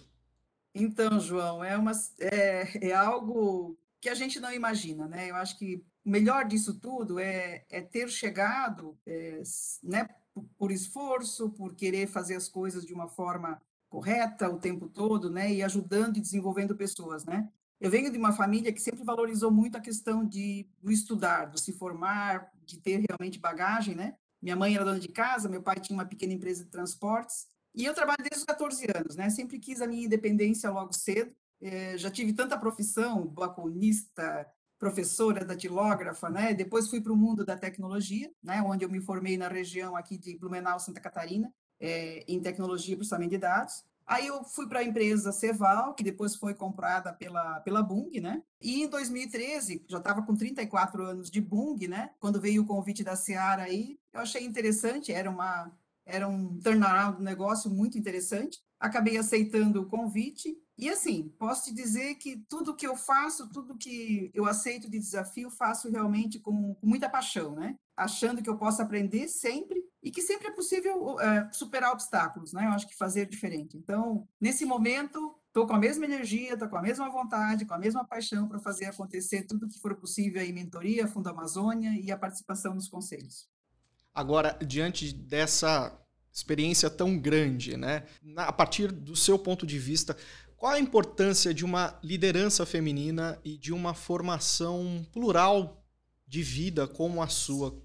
Então, 0.74 1.18
João, 1.18 1.64
é, 1.64 1.74
uma, 1.74 1.92
é, 2.20 2.88
é 2.88 2.92
algo 2.92 3.78
que 3.98 4.10
a 4.10 4.14
gente 4.14 4.38
não 4.38 4.52
imagina, 4.52 5.08
né? 5.08 5.30
Eu 5.30 5.36
acho 5.36 5.58
que 5.58 5.82
o 6.04 6.10
melhor 6.10 6.44
disso 6.44 6.78
tudo 6.78 7.18
é, 7.18 7.64
é 7.70 7.80
ter 7.80 8.10
chegado, 8.10 8.94
é, 9.06 9.42
né, 9.82 10.06
por 10.58 10.70
esforço, 10.70 11.48
por 11.48 11.74
querer 11.74 12.06
fazer 12.06 12.34
as 12.34 12.46
coisas 12.46 12.84
de 12.84 12.92
uma 12.92 13.08
forma 13.08 13.60
correta 13.88 14.50
o 14.50 14.58
tempo 14.58 14.88
todo, 14.88 15.30
né, 15.30 15.52
e 15.52 15.62
ajudando 15.62 16.16
e 16.16 16.20
desenvolvendo 16.20 16.76
pessoas, 16.76 17.24
né? 17.24 17.48
Eu 17.80 17.90
venho 17.90 18.12
de 18.12 18.18
uma 18.18 18.32
família 18.32 18.72
que 18.72 18.80
sempre 18.80 19.02
valorizou 19.02 19.50
muito 19.50 19.76
a 19.76 19.80
questão 19.80 20.24
de 20.26 20.66
do 20.82 20.92
estudar, 20.92 21.46
do 21.46 21.58
se 21.58 21.72
formar, 21.72 22.50
de 22.64 22.78
ter 22.78 23.02
realmente 23.08 23.38
bagagem, 23.38 23.94
né? 23.94 24.14
Minha 24.42 24.56
mãe 24.56 24.74
era 24.74 24.84
dona 24.84 24.98
de 24.98 25.08
casa, 25.08 25.48
meu 25.48 25.62
pai 25.62 25.78
tinha 25.78 25.96
uma 25.96 26.04
pequena 26.04 26.32
empresa 26.32 26.64
de 26.64 26.70
transportes, 26.70 27.46
e 27.74 27.84
eu 27.84 27.94
trabalho 27.94 28.18
desde 28.18 28.38
os 28.38 28.44
14 28.44 28.86
anos, 28.94 29.16
né? 29.16 29.30
Sempre 29.30 29.58
quis 29.58 29.80
a 29.80 29.86
minha 29.86 30.04
independência 30.04 30.70
logo 30.70 30.92
cedo. 30.92 31.32
É, 31.60 31.96
já 31.96 32.10
tive 32.10 32.32
tanta 32.32 32.58
profissão, 32.58 33.26
balconista, 33.26 34.46
professora, 34.78 35.44
datilógrafa, 35.44 36.28
né? 36.28 36.52
Depois 36.52 36.88
fui 36.88 37.00
para 37.00 37.12
o 37.12 37.16
mundo 37.16 37.44
da 37.44 37.56
tecnologia, 37.56 38.30
né? 38.42 38.60
Onde 38.62 38.84
eu 38.84 38.90
me 38.90 39.00
formei 39.00 39.38
na 39.38 39.48
região 39.48 39.96
aqui 39.96 40.18
de 40.18 40.36
Blumenau, 40.36 40.78
Santa 40.78 41.00
Catarina, 41.00 41.52
é, 41.80 42.24
em 42.28 42.40
tecnologia 42.40 42.94
e 42.94 42.96
processamento 42.96 43.30
de 43.30 43.38
dados. 43.38 43.84
Aí 44.06 44.26
eu 44.26 44.44
fui 44.44 44.68
para 44.68 44.80
a 44.80 44.84
empresa 44.84 45.32
Ceval, 45.32 45.94
que 45.94 46.02
depois 46.02 46.36
foi 46.36 46.54
comprada 46.54 47.12
pela, 47.12 47.60
pela 47.60 47.82
Bung, 47.82 48.20
né? 48.20 48.42
E 48.60 48.82
em 48.82 48.88
2013, 48.88 49.84
já 49.88 49.98
estava 49.98 50.22
com 50.22 50.34
34 50.34 51.04
anos 51.04 51.30
de 51.30 51.40
Bung, 51.40 51.86
né? 51.88 52.10
Quando 52.20 52.40
veio 52.40 52.62
o 52.62 52.66
convite 52.66 53.02
da 53.04 53.16
Seara 53.16 53.62
aí, 53.62 53.98
eu 54.12 54.20
achei 54.20 54.44
interessante, 54.44 55.12
era 55.12 55.30
uma 55.30 55.70
era 56.04 56.26
um 56.26 56.58
turnaround 56.58 57.18
do 57.18 57.22
negócio 57.22 57.70
muito 57.70 57.96
interessante. 57.96 58.60
Acabei 58.78 59.16
aceitando 59.16 59.80
o 59.80 59.86
convite 59.86 60.56
e 60.76 60.88
assim, 60.88 61.32
posso 61.38 61.64
te 61.64 61.74
dizer 61.74 62.16
que 62.16 62.38
tudo 62.48 62.74
que 62.74 62.86
eu 62.86 62.96
faço, 62.96 63.48
tudo 63.50 63.76
que 63.76 64.30
eu 64.34 64.46
aceito 64.46 64.90
de 64.90 64.98
desafio, 64.98 65.50
faço 65.50 65.90
realmente 65.90 66.40
com, 66.40 66.74
com 66.74 66.86
muita 66.86 67.08
paixão, 67.08 67.54
né? 67.54 67.76
Achando 67.96 68.42
que 68.42 68.50
eu 68.50 68.56
posso 68.56 68.82
aprender 68.82 69.28
sempre 69.28 69.81
e 70.02 70.10
que 70.10 70.20
sempre 70.20 70.48
é 70.48 70.50
possível 70.50 71.20
é, 71.20 71.48
superar 71.52 71.92
obstáculos, 71.92 72.52
né? 72.52 72.66
Eu 72.66 72.70
acho 72.70 72.88
que 72.88 72.96
fazer 72.96 73.26
diferente. 73.26 73.76
Então, 73.76 74.26
nesse 74.40 74.64
momento, 74.64 75.34
estou 75.46 75.66
com 75.66 75.74
a 75.74 75.78
mesma 75.78 76.04
energia, 76.04 76.54
estou 76.54 76.68
com 76.68 76.76
a 76.76 76.82
mesma 76.82 77.08
vontade, 77.08 77.64
com 77.64 77.74
a 77.74 77.78
mesma 77.78 78.04
paixão 78.04 78.48
para 78.48 78.58
fazer 78.58 78.86
acontecer 78.86 79.44
tudo 79.44 79.68
que 79.68 79.78
for 79.78 79.94
possível 79.94 80.42
em 80.42 80.52
mentoria, 80.52 81.06
Fundo 81.06 81.28
Amazônia 81.28 81.92
e 82.00 82.10
a 82.10 82.18
participação 82.18 82.74
nos 82.74 82.88
conselhos. 82.88 83.48
Agora, 84.12 84.58
diante 84.66 85.12
dessa 85.14 85.96
experiência 86.32 86.90
tão 86.90 87.16
grande, 87.18 87.76
né? 87.76 88.04
A 88.36 88.52
partir 88.52 88.90
do 88.90 89.14
seu 89.14 89.38
ponto 89.38 89.66
de 89.66 89.78
vista, 89.78 90.16
qual 90.56 90.72
a 90.72 90.80
importância 90.80 91.52
de 91.52 91.64
uma 91.64 91.98
liderança 92.02 92.64
feminina 92.64 93.38
e 93.44 93.56
de 93.56 93.72
uma 93.72 93.94
formação 93.94 95.06
plural 95.12 95.84
de 96.26 96.42
vida 96.42 96.88
como 96.88 97.22
a 97.22 97.28
sua, 97.28 97.76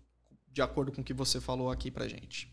de 0.58 0.62
acordo 0.64 0.92
com 0.92 1.02
o 1.02 1.04
que 1.04 1.14
você 1.14 1.40
falou 1.40 1.70
aqui 1.70 1.92
para 1.92 2.08
gente? 2.08 2.52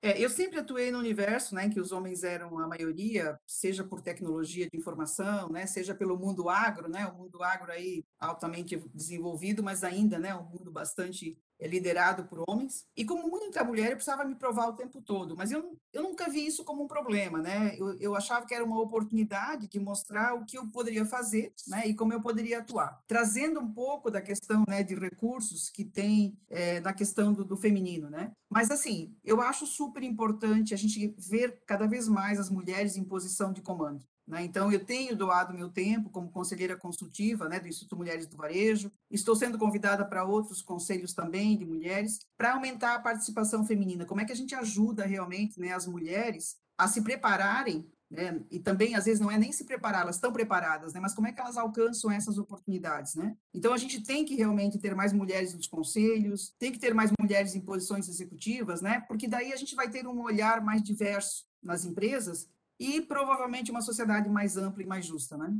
É, 0.00 0.16
eu 0.22 0.30
sempre 0.30 0.60
atuei 0.60 0.92
no 0.92 0.98
universo, 1.00 1.56
né, 1.56 1.66
em 1.66 1.70
que 1.70 1.80
os 1.80 1.90
homens 1.90 2.22
eram 2.22 2.56
a 2.60 2.68
maioria, 2.68 3.36
seja 3.44 3.82
por 3.82 4.00
tecnologia 4.00 4.68
de 4.70 4.78
informação, 4.78 5.48
né, 5.48 5.66
seja 5.66 5.92
pelo 5.92 6.16
mundo 6.16 6.48
agro, 6.48 6.88
né, 6.88 7.04
o 7.04 7.16
mundo 7.16 7.42
agro 7.42 7.72
aí 7.72 8.04
altamente 8.20 8.76
desenvolvido, 8.94 9.60
mas 9.60 9.82
ainda, 9.82 10.20
né, 10.20 10.36
um 10.36 10.44
mundo 10.44 10.70
bastante 10.70 11.36
liderado 11.60 12.24
por 12.24 12.44
homens. 12.46 12.84
E 12.96 13.04
como 13.04 13.28
muita 13.28 13.64
mulher, 13.64 13.90
eu 13.90 13.96
precisava 13.96 14.24
me 14.24 14.34
provar 14.34 14.68
o 14.68 14.74
tempo 14.74 15.00
todo, 15.00 15.36
mas 15.36 15.50
eu, 15.50 15.78
eu 15.92 16.02
nunca 16.02 16.28
vi 16.28 16.46
isso 16.46 16.64
como 16.64 16.84
um 16.84 16.88
problema, 16.88 17.38
né? 17.38 17.74
Eu, 17.78 17.98
eu 17.98 18.16
achava 18.16 18.46
que 18.46 18.54
era 18.54 18.64
uma 18.64 18.80
oportunidade 18.80 19.68
de 19.68 19.78
mostrar 19.78 20.34
o 20.34 20.44
que 20.44 20.58
eu 20.58 20.66
poderia 20.68 21.04
fazer, 21.04 21.52
né? 21.68 21.86
E 21.86 21.94
como 21.94 22.12
eu 22.12 22.20
poderia 22.20 22.58
atuar. 22.58 23.00
Trazendo 23.06 23.60
um 23.60 23.72
pouco 23.72 24.10
da 24.10 24.20
questão, 24.20 24.64
né, 24.68 24.82
de 24.82 24.94
recursos 24.94 25.70
que 25.70 25.84
tem 25.84 26.36
é, 26.48 26.80
na 26.80 26.92
questão 26.92 27.32
do, 27.32 27.44
do 27.44 27.56
feminino, 27.56 28.10
né? 28.10 28.32
Mas, 28.50 28.70
assim, 28.70 29.14
eu 29.24 29.40
acho 29.40 29.66
super 29.66 30.02
importante 30.02 30.74
a 30.74 30.76
gente 30.76 31.14
ver 31.18 31.62
cada 31.66 31.86
vez 31.86 32.08
mais 32.08 32.38
as 32.38 32.50
mulheres 32.50 32.96
em 32.96 33.04
posição 33.04 33.52
de 33.52 33.62
comando. 33.62 34.04
Né? 34.26 34.44
Então, 34.44 34.72
eu 34.72 34.84
tenho 34.84 35.16
doado 35.16 35.54
meu 35.54 35.68
tempo 35.68 36.10
como 36.10 36.30
conselheira 36.30 36.76
consultiva 36.76 37.48
né, 37.48 37.60
do 37.60 37.68
Instituto 37.68 37.96
Mulheres 37.96 38.26
do 38.26 38.36
Varejo, 38.36 38.90
estou 39.10 39.36
sendo 39.36 39.58
convidada 39.58 40.04
para 40.04 40.24
outros 40.24 40.60
conselhos 40.60 41.12
também 41.12 41.56
de 41.56 41.64
mulheres, 41.64 42.20
para 42.36 42.54
aumentar 42.54 42.94
a 42.94 43.00
participação 43.00 43.64
feminina. 43.64 44.04
Como 44.04 44.20
é 44.20 44.24
que 44.24 44.32
a 44.32 44.36
gente 44.36 44.54
ajuda 44.54 45.06
realmente 45.06 45.60
né, 45.60 45.72
as 45.72 45.86
mulheres 45.86 46.56
a 46.76 46.88
se 46.88 47.02
prepararem 47.02 47.88
né? 48.10 48.40
E 48.50 48.60
também, 48.60 48.94
às 48.94 49.04
vezes, 49.04 49.20
não 49.20 49.30
é 49.30 49.36
nem 49.36 49.50
se 49.50 49.64
preparar, 49.64 50.02
elas 50.02 50.16
estão 50.16 50.32
preparadas, 50.32 50.94
né? 50.94 51.00
Mas 51.00 51.14
como 51.14 51.26
é 51.26 51.32
que 51.32 51.40
elas 51.40 51.56
alcançam 51.56 52.10
essas 52.10 52.38
oportunidades, 52.38 53.16
né? 53.16 53.36
Então, 53.52 53.72
a 53.72 53.76
gente 53.76 54.00
tem 54.02 54.24
que 54.24 54.36
realmente 54.36 54.78
ter 54.78 54.94
mais 54.94 55.12
mulheres 55.12 55.52
nos 55.54 55.66
conselhos, 55.66 56.54
tem 56.58 56.70
que 56.70 56.78
ter 56.78 56.94
mais 56.94 57.10
mulheres 57.20 57.54
em 57.54 57.60
posições 57.60 58.08
executivas, 58.08 58.80
né? 58.80 59.00
Porque 59.08 59.26
daí 59.26 59.52
a 59.52 59.56
gente 59.56 59.74
vai 59.74 59.90
ter 59.90 60.06
um 60.06 60.22
olhar 60.22 60.62
mais 60.62 60.82
diverso 60.82 61.44
nas 61.62 61.84
empresas 61.84 62.48
e 62.78 63.00
provavelmente 63.00 63.70
uma 63.70 63.82
sociedade 63.82 64.28
mais 64.28 64.56
ampla 64.56 64.82
e 64.82 64.86
mais 64.86 65.06
justa, 65.06 65.36
né? 65.36 65.52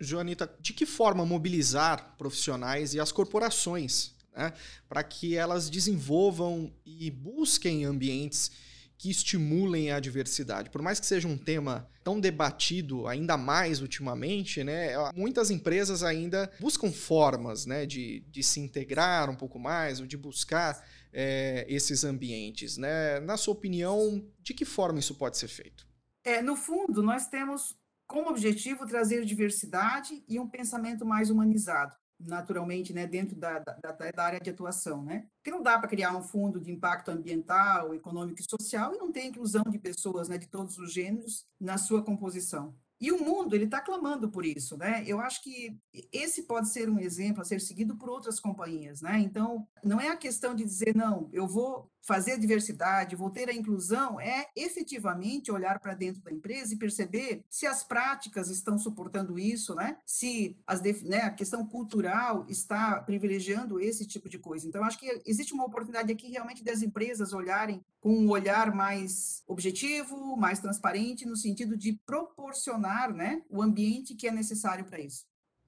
Joanita, 0.00 0.52
de 0.60 0.72
que 0.72 0.86
forma 0.86 1.24
mobilizar 1.24 2.16
profissionais 2.16 2.94
e 2.94 3.00
as 3.00 3.12
corporações 3.12 4.14
né, 4.34 4.52
para 4.88 5.02
que 5.02 5.36
elas 5.36 5.68
desenvolvam 5.68 6.72
e 6.84 7.10
busquem 7.10 7.84
ambientes 7.84 8.50
que 8.96 9.10
estimulem 9.10 9.90
a 9.90 9.98
diversidade. 9.98 10.70
Por 10.70 10.80
mais 10.80 11.00
que 11.00 11.06
seja 11.06 11.26
um 11.26 11.36
tema 11.36 11.88
tão 12.04 12.20
debatido, 12.20 13.08
ainda 13.08 13.36
mais 13.36 13.80
ultimamente, 13.80 14.62
né, 14.62 14.92
muitas 15.14 15.50
empresas 15.50 16.04
ainda 16.04 16.50
buscam 16.60 16.92
formas 16.92 17.66
né, 17.66 17.84
de, 17.84 18.20
de 18.30 18.42
se 18.44 18.60
integrar 18.60 19.28
um 19.28 19.34
pouco 19.34 19.58
mais, 19.58 19.98
ou 19.98 20.06
de 20.06 20.16
buscar 20.16 20.86
é, 21.12 21.66
esses 21.68 22.04
ambientes. 22.04 22.76
Né? 22.76 23.18
Na 23.20 23.36
sua 23.36 23.54
opinião, 23.54 24.24
de 24.40 24.54
que 24.54 24.64
forma 24.64 25.00
isso 25.00 25.16
pode 25.16 25.36
ser 25.36 25.48
feito? 25.48 25.84
É, 26.24 26.40
no 26.40 26.56
fundo, 26.56 27.02
nós 27.02 27.26
temos 27.26 27.76
como 28.06 28.30
objetivo 28.30 28.86
trazer 28.86 29.24
diversidade 29.24 30.22
e 30.28 30.38
um 30.38 30.48
pensamento 30.48 31.04
mais 31.04 31.30
humanizado, 31.30 31.96
naturalmente, 32.20 32.92
né, 32.92 33.06
dentro 33.06 33.34
da, 33.34 33.58
da, 33.58 33.92
da 33.92 34.24
área 34.24 34.40
de 34.40 34.50
atuação, 34.50 35.02
né? 35.02 35.26
Porque 35.36 35.50
não 35.50 35.62
dá 35.62 35.78
para 35.78 35.88
criar 35.88 36.14
um 36.16 36.22
fundo 36.22 36.60
de 36.60 36.70
impacto 36.70 37.10
ambiental, 37.10 37.94
econômico 37.94 38.40
e 38.40 38.44
social 38.48 38.94
e 38.94 38.98
não 38.98 39.10
ter 39.10 39.24
inclusão 39.24 39.64
de 39.68 39.78
pessoas, 39.78 40.28
né, 40.28 40.38
de 40.38 40.46
todos 40.46 40.78
os 40.78 40.92
gêneros 40.92 41.46
na 41.58 41.78
sua 41.78 42.02
composição. 42.02 42.76
E 43.00 43.10
o 43.10 43.18
mundo, 43.18 43.56
ele 43.56 43.64
está 43.64 43.80
clamando 43.80 44.30
por 44.30 44.46
isso, 44.46 44.76
né? 44.76 45.02
Eu 45.04 45.18
acho 45.18 45.42
que 45.42 45.76
esse 46.12 46.44
pode 46.44 46.68
ser 46.68 46.88
um 46.88 47.00
exemplo 47.00 47.42
a 47.42 47.44
ser 47.44 47.60
seguido 47.60 47.96
por 47.96 48.08
outras 48.08 48.38
companhias, 48.38 49.02
né? 49.02 49.18
Então, 49.18 49.66
não 49.82 50.00
é 50.00 50.08
a 50.10 50.16
questão 50.16 50.54
de 50.54 50.62
dizer, 50.62 50.94
não, 50.94 51.28
eu 51.32 51.48
vou 51.48 51.90
fazer 52.02 52.38
diversidade, 52.38 53.16
vou 53.16 53.30
ter 53.30 53.48
a 53.48 53.54
inclusão, 53.54 54.20
é 54.20 54.48
efetivamente 54.56 55.52
olhar 55.52 55.78
para 55.78 55.94
dentro 55.94 56.20
da 56.20 56.32
empresa 56.32 56.74
e 56.74 56.78
perceber 56.78 57.44
se 57.48 57.66
as 57.66 57.84
práticas 57.84 58.50
estão 58.50 58.76
suportando 58.76 59.38
isso, 59.38 59.74
né? 59.74 59.96
Se 60.04 60.56
as, 60.66 60.82
né, 61.02 61.20
a 61.22 61.30
questão 61.30 61.64
cultural 61.64 62.44
está 62.48 63.00
privilegiando 63.00 63.80
esse 63.80 64.04
tipo 64.06 64.28
de 64.28 64.38
coisa. 64.38 64.66
Então, 64.66 64.84
acho 64.84 64.98
que 64.98 65.22
existe 65.24 65.54
uma 65.54 65.64
oportunidade 65.64 66.12
aqui 66.12 66.28
realmente 66.28 66.64
das 66.64 66.82
empresas 66.82 67.32
olharem 67.32 67.84
com 68.00 68.12
um 68.12 68.30
olhar 68.30 68.74
mais 68.74 69.42
objetivo, 69.46 70.36
mais 70.36 70.58
transparente, 70.58 71.24
no 71.24 71.36
sentido 71.36 71.76
de 71.76 71.92
proporcionar 72.04 73.14
né, 73.14 73.42
o 73.48 73.62
ambiente 73.62 74.14
que 74.14 74.26
é 74.26 74.32
necessário 74.32 74.84
para 74.84 75.00
isso. 75.00 75.24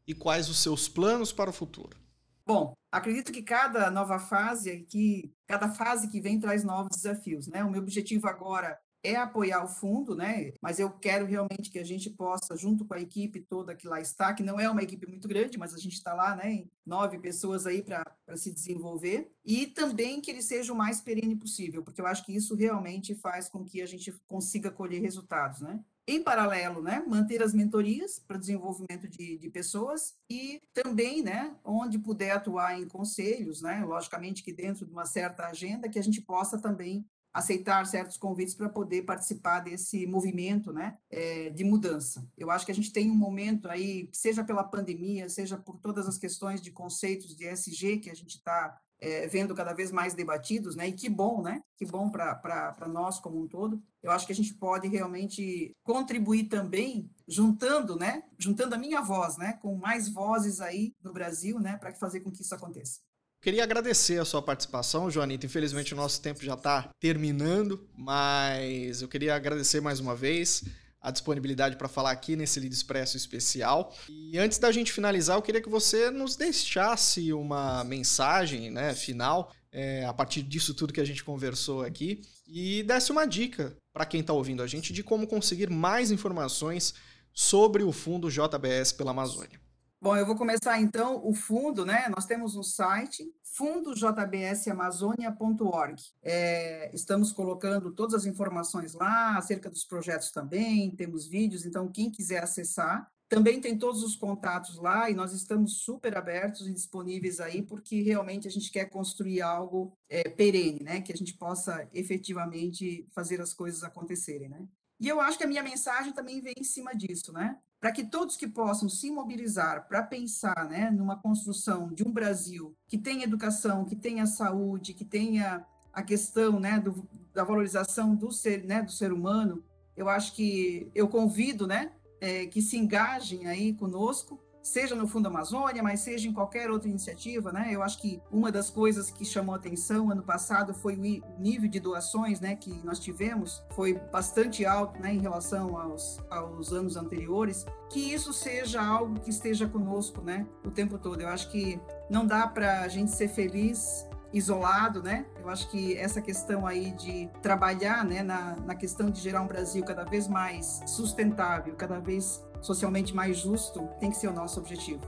E 0.06 0.14
quais 0.14 0.48
os 0.48 0.60
seus 0.60 0.88
planos 0.88 1.32
para 1.32 1.50
o 1.50 1.52
futuro? 1.52 2.03
Bom, 2.46 2.74
acredito 2.92 3.32
que 3.32 3.42
cada 3.42 3.90
nova 3.90 4.18
fase 4.18 4.80
que 4.82 5.32
cada 5.46 5.70
fase 5.70 6.08
que 6.08 6.20
vem 6.20 6.38
traz 6.38 6.62
novos 6.62 6.96
desafios, 6.96 7.46
né? 7.48 7.64
O 7.64 7.70
meu 7.70 7.80
objetivo 7.80 8.26
agora 8.28 8.78
é 9.02 9.16
apoiar 9.16 9.62
o 9.62 9.68
fundo, 9.68 10.14
né? 10.14 10.52
Mas 10.62 10.78
eu 10.78 10.90
quero 10.90 11.26
realmente 11.26 11.70
que 11.70 11.78
a 11.78 11.84
gente 11.84 12.08
possa, 12.10 12.56
junto 12.56 12.86
com 12.86 12.94
a 12.94 13.00
equipe 13.00 13.40
toda 13.40 13.74
que 13.74 13.86
lá 13.86 14.00
está, 14.00 14.32
que 14.32 14.42
não 14.42 14.58
é 14.58 14.68
uma 14.68 14.82
equipe 14.82 15.06
muito 15.06 15.28
grande, 15.28 15.58
mas 15.58 15.74
a 15.74 15.78
gente 15.78 15.92
está 15.92 16.14
lá, 16.14 16.34
né? 16.34 16.64
Nove 16.86 17.18
pessoas 17.18 17.66
aí 17.66 17.82
para 17.82 18.04
se 18.36 18.52
desenvolver, 18.52 19.30
e 19.44 19.66
também 19.66 20.20
que 20.20 20.30
ele 20.30 20.42
seja 20.42 20.72
o 20.72 20.76
mais 20.76 21.02
perene 21.02 21.36
possível, 21.36 21.82
porque 21.82 22.00
eu 22.00 22.06
acho 22.06 22.24
que 22.24 22.34
isso 22.34 22.54
realmente 22.54 23.14
faz 23.14 23.48
com 23.48 23.62
que 23.62 23.82
a 23.82 23.86
gente 23.86 24.10
consiga 24.26 24.70
colher 24.70 25.02
resultados, 25.02 25.60
né? 25.60 25.80
Em 26.06 26.22
paralelo, 26.22 26.82
né, 26.82 27.02
manter 27.06 27.42
as 27.42 27.54
mentorias 27.54 28.18
para 28.18 28.36
desenvolvimento 28.36 29.08
de, 29.08 29.38
de 29.38 29.48
pessoas 29.48 30.14
e 30.28 30.60
também, 30.74 31.22
né, 31.22 31.56
onde 31.64 31.98
puder 31.98 32.32
atuar 32.32 32.78
em 32.78 32.86
conselhos, 32.86 33.62
né, 33.62 33.82
logicamente 33.84 34.42
que 34.42 34.52
dentro 34.52 34.84
de 34.84 34.92
uma 34.92 35.06
certa 35.06 35.46
agenda, 35.46 35.88
que 35.88 35.98
a 35.98 36.02
gente 36.02 36.20
possa 36.20 36.60
também 36.60 37.06
aceitar 37.34 37.84
certos 37.84 38.16
convites 38.16 38.54
para 38.54 38.68
poder 38.68 39.02
participar 39.02 39.58
desse 39.58 40.06
movimento 40.06 40.72
né, 40.72 40.96
é, 41.10 41.50
de 41.50 41.64
mudança. 41.64 42.30
Eu 42.38 42.48
acho 42.48 42.64
que 42.64 42.70
a 42.70 42.74
gente 42.74 42.92
tem 42.92 43.10
um 43.10 43.16
momento 43.16 43.68
aí, 43.68 44.08
seja 44.12 44.44
pela 44.44 44.62
pandemia, 44.62 45.28
seja 45.28 45.56
por 45.56 45.80
todas 45.80 46.06
as 46.06 46.16
questões 46.16 46.62
de 46.62 46.70
conceitos 46.70 47.34
de 47.34 47.44
SG 47.44 47.98
que 47.98 48.10
a 48.10 48.14
gente 48.14 48.36
está 48.36 48.78
é, 49.00 49.26
vendo 49.26 49.54
cada 49.54 49.72
vez 49.72 49.90
mais 49.90 50.14
debatidos, 50.14 50.76
né? 50.76 50.88
E 50.88 50.92
que 50.92 51.08
bom, 51.08 51.42
né? 51.42 51.60
Que 51.76 51.84
bom 51.84 52.10
para 52.10 52.88
nós 52.88 53.18
como 53.18 53.42
um 53.42 53.48
todo. 53.48 53.82
Eu 54.02 54.10
acho 54.10 54.26
que 54.26 54.32
a 54.32 54.36
gente 54.36 54.54
pode 54.54 54.88
realmente 54.88 55.72
contribuir 55.82 56.44
também, 56.44 57.10
juntando, 57.28 57.96
né? 57.96 58.22
Juntando 58.38 58.74
a 58.74 58.78
minha 58.78 59.00
voz, 59.00 59.36
né? 59.36 59.54
Com 59.60 59.76
mais 59.76 60.08
vozes 60.08 60.60
aí 60.60 60.94
no 61.02 61.12
Brasil, 61.12 61.58
né? 61.58 61.76
Para 61.76 61.94
fazer 61.94 62.20
com 62.20 62.30
que 62.30 62.42
isso 62.42 62.54
aconteça. 62.54 63.00
Queria 63.42 63.62
agradecer 63.62 64.18
a 64.18 64.24
sua 64.24 64.40
participação, 64.40 65.10
Joanita. 65.10 65.44
Infelizmente 65.44 65.92
o 65.92 65.96
nosso 65.96 66.22
tempo 66.22 66.42
já 66.42 66.54
está 66.54 66.88
terminando, 66.98 67.86
mas 67.94 69.02
eu 69.02 69.08
queria 69.08 69.34
agradecer 69.34 69.82
mais 69.82 70.00
uma 70.00 70.16
vez 70.16 70.64
a 71.04 71.10
disponibilidade 71.10 71.76
para 71.76 71.86
falar 71.86 72.12
aqui 72.12 72.34
nesse 72.34 72.58
Lead 72.58 72.74
Expresso 72.74 73.14
especial. 73.14 73.94
E 74.08 74.38
antes 74.38 74.56
da 74.56 74.72
gente 74.72 74.90
finalizar, 74.90 75.36
eu 75.36 75.42
queria 75.42 75.60
que 75.60 75.68
você 75.68 76.10
nos 76.10 76.34
deixasse 76.34 77.30
uma 77.30 77.84
mensagem 77.84 78.70
né, 78.70 78.94
final, 78.94 79.52
é, 79.70 80.06
a 80.06 80.14
partir 80.14 80.42
disso 80.42 80.72
tudo 80.72 80.94
que 80.94 81.02
a 81.02 81.04
gente 81.04 81.22
conversou 81.22 81.82
aqui, 81.82 82.22
e 82.46 82.82
desse 82.84 83.12
uma 83.12 83.26
dica 83.26 83.76
para 83.92 84.06
quem 84.06 84.22
está 84.22 84.32
ouvindo 84.32 84.62
a 84.62 84.66
gente 84.66 84.94
de 84.94 85.02
como 85.02 85.26
conseguir 85.26 85.68
mais 85.68 86.10
informações 86.10 86.94
sobre 87.34 87.82
o 87.82 87.92
fundo 87.92 88.30
JBS 88.30 88.92
pela 88.92 89.10
Amazônia. 89.10 89.63
Bom, 90.04 90.14
eu 90.14 90.26
vou 90.26 90.36
começar 90.36 90.78
então 90.82 91.26
o 91.26 91.32
fundo, 91.32 91.86
né? 91.86 92.10
Nós 92.14 92.26
temos 92.26 92.54
um 92.56 92.62
site, 92.62 93.34
fundojbsamazônia.org. 93.42 96.02
É, 96.22 96.90
estamos 96.92 97.32
colocando 97.32 97.90
todas 97.90 98.12
as 98.12 98.26
informações 98.26 98.92
lá, 98.92 99.38
acerca 99.38 99.70
dos 99.70 99.82
projetos 99.82 100.30
também, 100.30 100.90
temos 100.90 101.26
vídeos, 101.26 101.64
então 101.64 101.90
quem 101.90 102.10
quiser 102.10 102.42
acessar. 102.42 103.10
Também 103.30 103.62
tem 103.62 103.78
todos 103.78 104.02
os 104.02 104.14
contatos 104.14 104.76
lá 104.76 105.08
e 105.08 105.14
nós 105.14 105.32
estamos 105.32 105.78
super 105.78 106.18
abertos 106.18 106.68
e 106.68 106.74
disponíveis 106.74 107.40
aí, 107.40 107.62
porque 107.62 108.02
realmente 108.02 108.46
a 108.46 108.50
gente 108.50 108.70
quer 108.70 108.90
construir 108.90 109.40
algo 109.40 109.96
é, 110.10 110.28
perene, 110.28 110.82
né? 110.82 111.00
Que 111.00 111.14
a 111.14 111.16
gente 111.16 111.32
possa 111.32 111.88
efetivamente 111.94 113.08
fazer 113.14 113.40
as 113.40 113.54
coisas 113.54 113.82
acontecerem, 113.82 114.50
né? 114.50 114.68
E 115.00 115.08
eu 115.08 115.18
acho 115.18 115.38
que 115.38 115.44
a 115.44 115.48
minha 115.48 115.62
mensagem 115.62 116.12
também 116.12 116.42
vem 116.42 116.52
em 116.58 116.64
cima 116.64 116.94
disso, 116.94 117.32
né? 117.32 117.58
Para 117.84 117.92
que 117.92 118.02
todos 118.02 118.34
que 118.34 118.48
possam 118.48 118.88
se 118.88 119.10
mobilizar 119.10 119.86
para 119.86 120.02
pensar 120.02 120.66
né, 120.70 120.90
numa 120.90 121.18
construção 121.18 121.92
de 121.92 122.02
um 122.02 122.10
Brasil 122.10 122.74
que 122.88 122.96
tenha 122.96 123.24
educação, 123.24 123.84
que 123.84 123.94
tenha 123.94 124.24
saúde, 124.24 124.94
que 124.94 125.04
tenha 125.04 125.66
a 125.92 126.02
questão 126.02 126.58
né, 126.58 126.80
do, 126.80 127.06
da 127.34 127.44
valorização 127.44 128.16
do 128.16 128.32
ser, 128.32 128.64
né, 128.64 128.80
do 128.80 128.90
ser 128.90 129.12
humano, 129.12 129.62
eu 129.94 130.08
acho 130.08 130.34
que 130.34 130.90
eu 130.94 131.08
convido 131.08 131.66
né, 131.66 131.92
é, 132.22 132.46
que 132.46 132.62
se 132.62 132.78
engajem 132.78 133.48
aí 133.48 133.74
conosco 133.74 134.40
seja 134.64 134.94
no 134.94 135.06
Fundo 135.06 135.28
Amazônia, 135.28 135.82
mas 135.82 136.00
seja 136.00 136.26
em 136.26 136.32
qualquer 136.32 136.70
outra 136.70 136.88
iniciativa, 136.88 137.52
né? 137.52 137.68
Eu 137.70 137.82
acho 137.82 138.00
que 138.00 138.20
uma 138.32 138.50
das 138.50 138.70
coisas 138.70 139.10
que 139.10 139.24
chamou 139.24 139.54
atenção 139.54 140.10
ano 140.10 140.22
passado 140.22 140.72
foi 140.72 140.96
o 140.96 140.98
nível 141.38 141.68
de 141.68 141.78
doações, 141.78 142.40
né, 142.40 142.56
que 142.56 142.72
nós 142.82 142.98
tivemos, 142.98 143.62
foi 143.70 143.92
bastante 144.10 144.64
alto, 144.64 144.98
né, 145.00 145.12
em 145.12 145.20
relação 145.20 145.78
aos, 145.78 146.18
aos 146.30 146.72
anos 146.72 146.96
anteriores. 146.96 147.66
Que 147.90 148.14
isso 148.14 148.32
seja 148.32 148.82
algo 148.82 149.20
que 149.20 149.28
esteja 149.28 149.68
conosco, 149.68 150.22
né, 150.22 150.46
o 150.64 150.70
tempo 150.70 150.98
todo. 150.98 151.20
Eu 151.20 151.28
acho 151.28 151.50
que 151.50 151.78
não 152.08 152.26
dá 152.26 152.46
para 152.46 152.80
a 152.80 152.88
gente 152.88 153.10
ser 153.10 153.28
feliz 153.28 154.06
isolado, 154.34 155.02
né? 155.02 155.24
Eu 155.40 155.48
acho 155.48 155.70
que 155.70 155.96
essa 155.96 156.20
questão 156.20 156.66
aí 156.66 156.90
de 156.90 157.30
trabalhar, 157.40 158.04
né, 158.04 158.22
na, 158.22 158.56
na 158.56 158.74
questão 158.74 159.08
de 159.08 159.20
gerar 159.20 159.40
um 159.40 159.46
Brasil 159.46 159.84
cada 159.84 160.04
vez 160.04 160.26
mais 160.26 160.82
sustentável, 160.86 161.74
cada 161.76 162.00
vez 162.00 162.42
socialmente 162.60 163.14
mais 163.14 163.38
justo, 163.38 163.88
tem 164.00 164.10
que 164.10 164.16
ser 164.16 164.26
o 164.26 164.32
nosso 164.32 164.58
objetivo. 164.58 165.00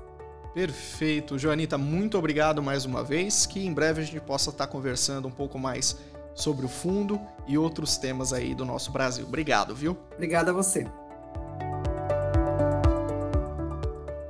Perfeito. 0.54 1.38
Joanita, 1.38 1.76
muito 1.76 2.16
obrigado 2.16 2.62
mais 2.62 2.84
uma 2.84 3.02
vez. 3.02 3.44
Que 3.44 3.66
em 3.66 3.74
breve 3.74 4.00
a 4.00 4.04
gente 4.04 4.20
possa 4.20 4.50
estar 4.50 4.66
conversando 4.68 5.28
um 5.28 5.30
pouco 5.30 5.58
mais 5.58 5.98
sobre 6.34 6.64
o 6.64 6.68
fundo 6.68 7.20
e 7.46 7.58
outros 7.58 7.96
temas 7.96 8.32
aí 8.32 8.54
do 8.54 8.64
nosso 8.64 8.90
Brasil. 8.92 9.26
Obrigado, 9.26 9.74
viu? 9.74 9.98
Obrigada 10.14 10.52
a 10.52 10.54
você. 10.54 10.86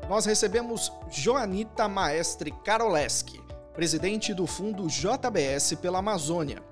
Nós 0.08 0.24
recebemos 0.24 0.92
Joanita 1.10 1.88
Maestre 1.88 2.52
Karoleski, 2.64 3.40
presidente 3.76 4.32
do 4.32 4.46
fundo 4.46 4.86
JBS 4.86 5.74
pela 5.74 5.98
Amazônia. 5.98 6.62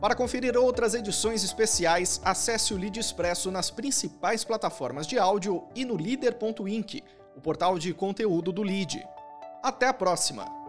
Para 0.00 0.14
conferir 0.14 0.56
outras 0.56 0.94
edições 0.94 1.42
especiais, 1.42 2.20
acesse 2.24 2.72
o 2.72 2.76
Lead 2.76 2.96
Expresso 3.00 3.50
nas 3.50 3.72
principais 3.72 4.44
plataformas 4.44 5.04
de 5.04 5.18
áudio 5.18 5.66
e 5.74 5.84
no 5.84 5.96
líder.inc, 5.96 7.02
o 7.36 7.40
portal 7.40 7.76
de 7.76 7.92
conteúdo 7.92 8.52
do 8.52 8.62
Lead. 8.62 9.04
Até 9.64 9.88
a 9.88 9.92
próxima! 9.92 10.63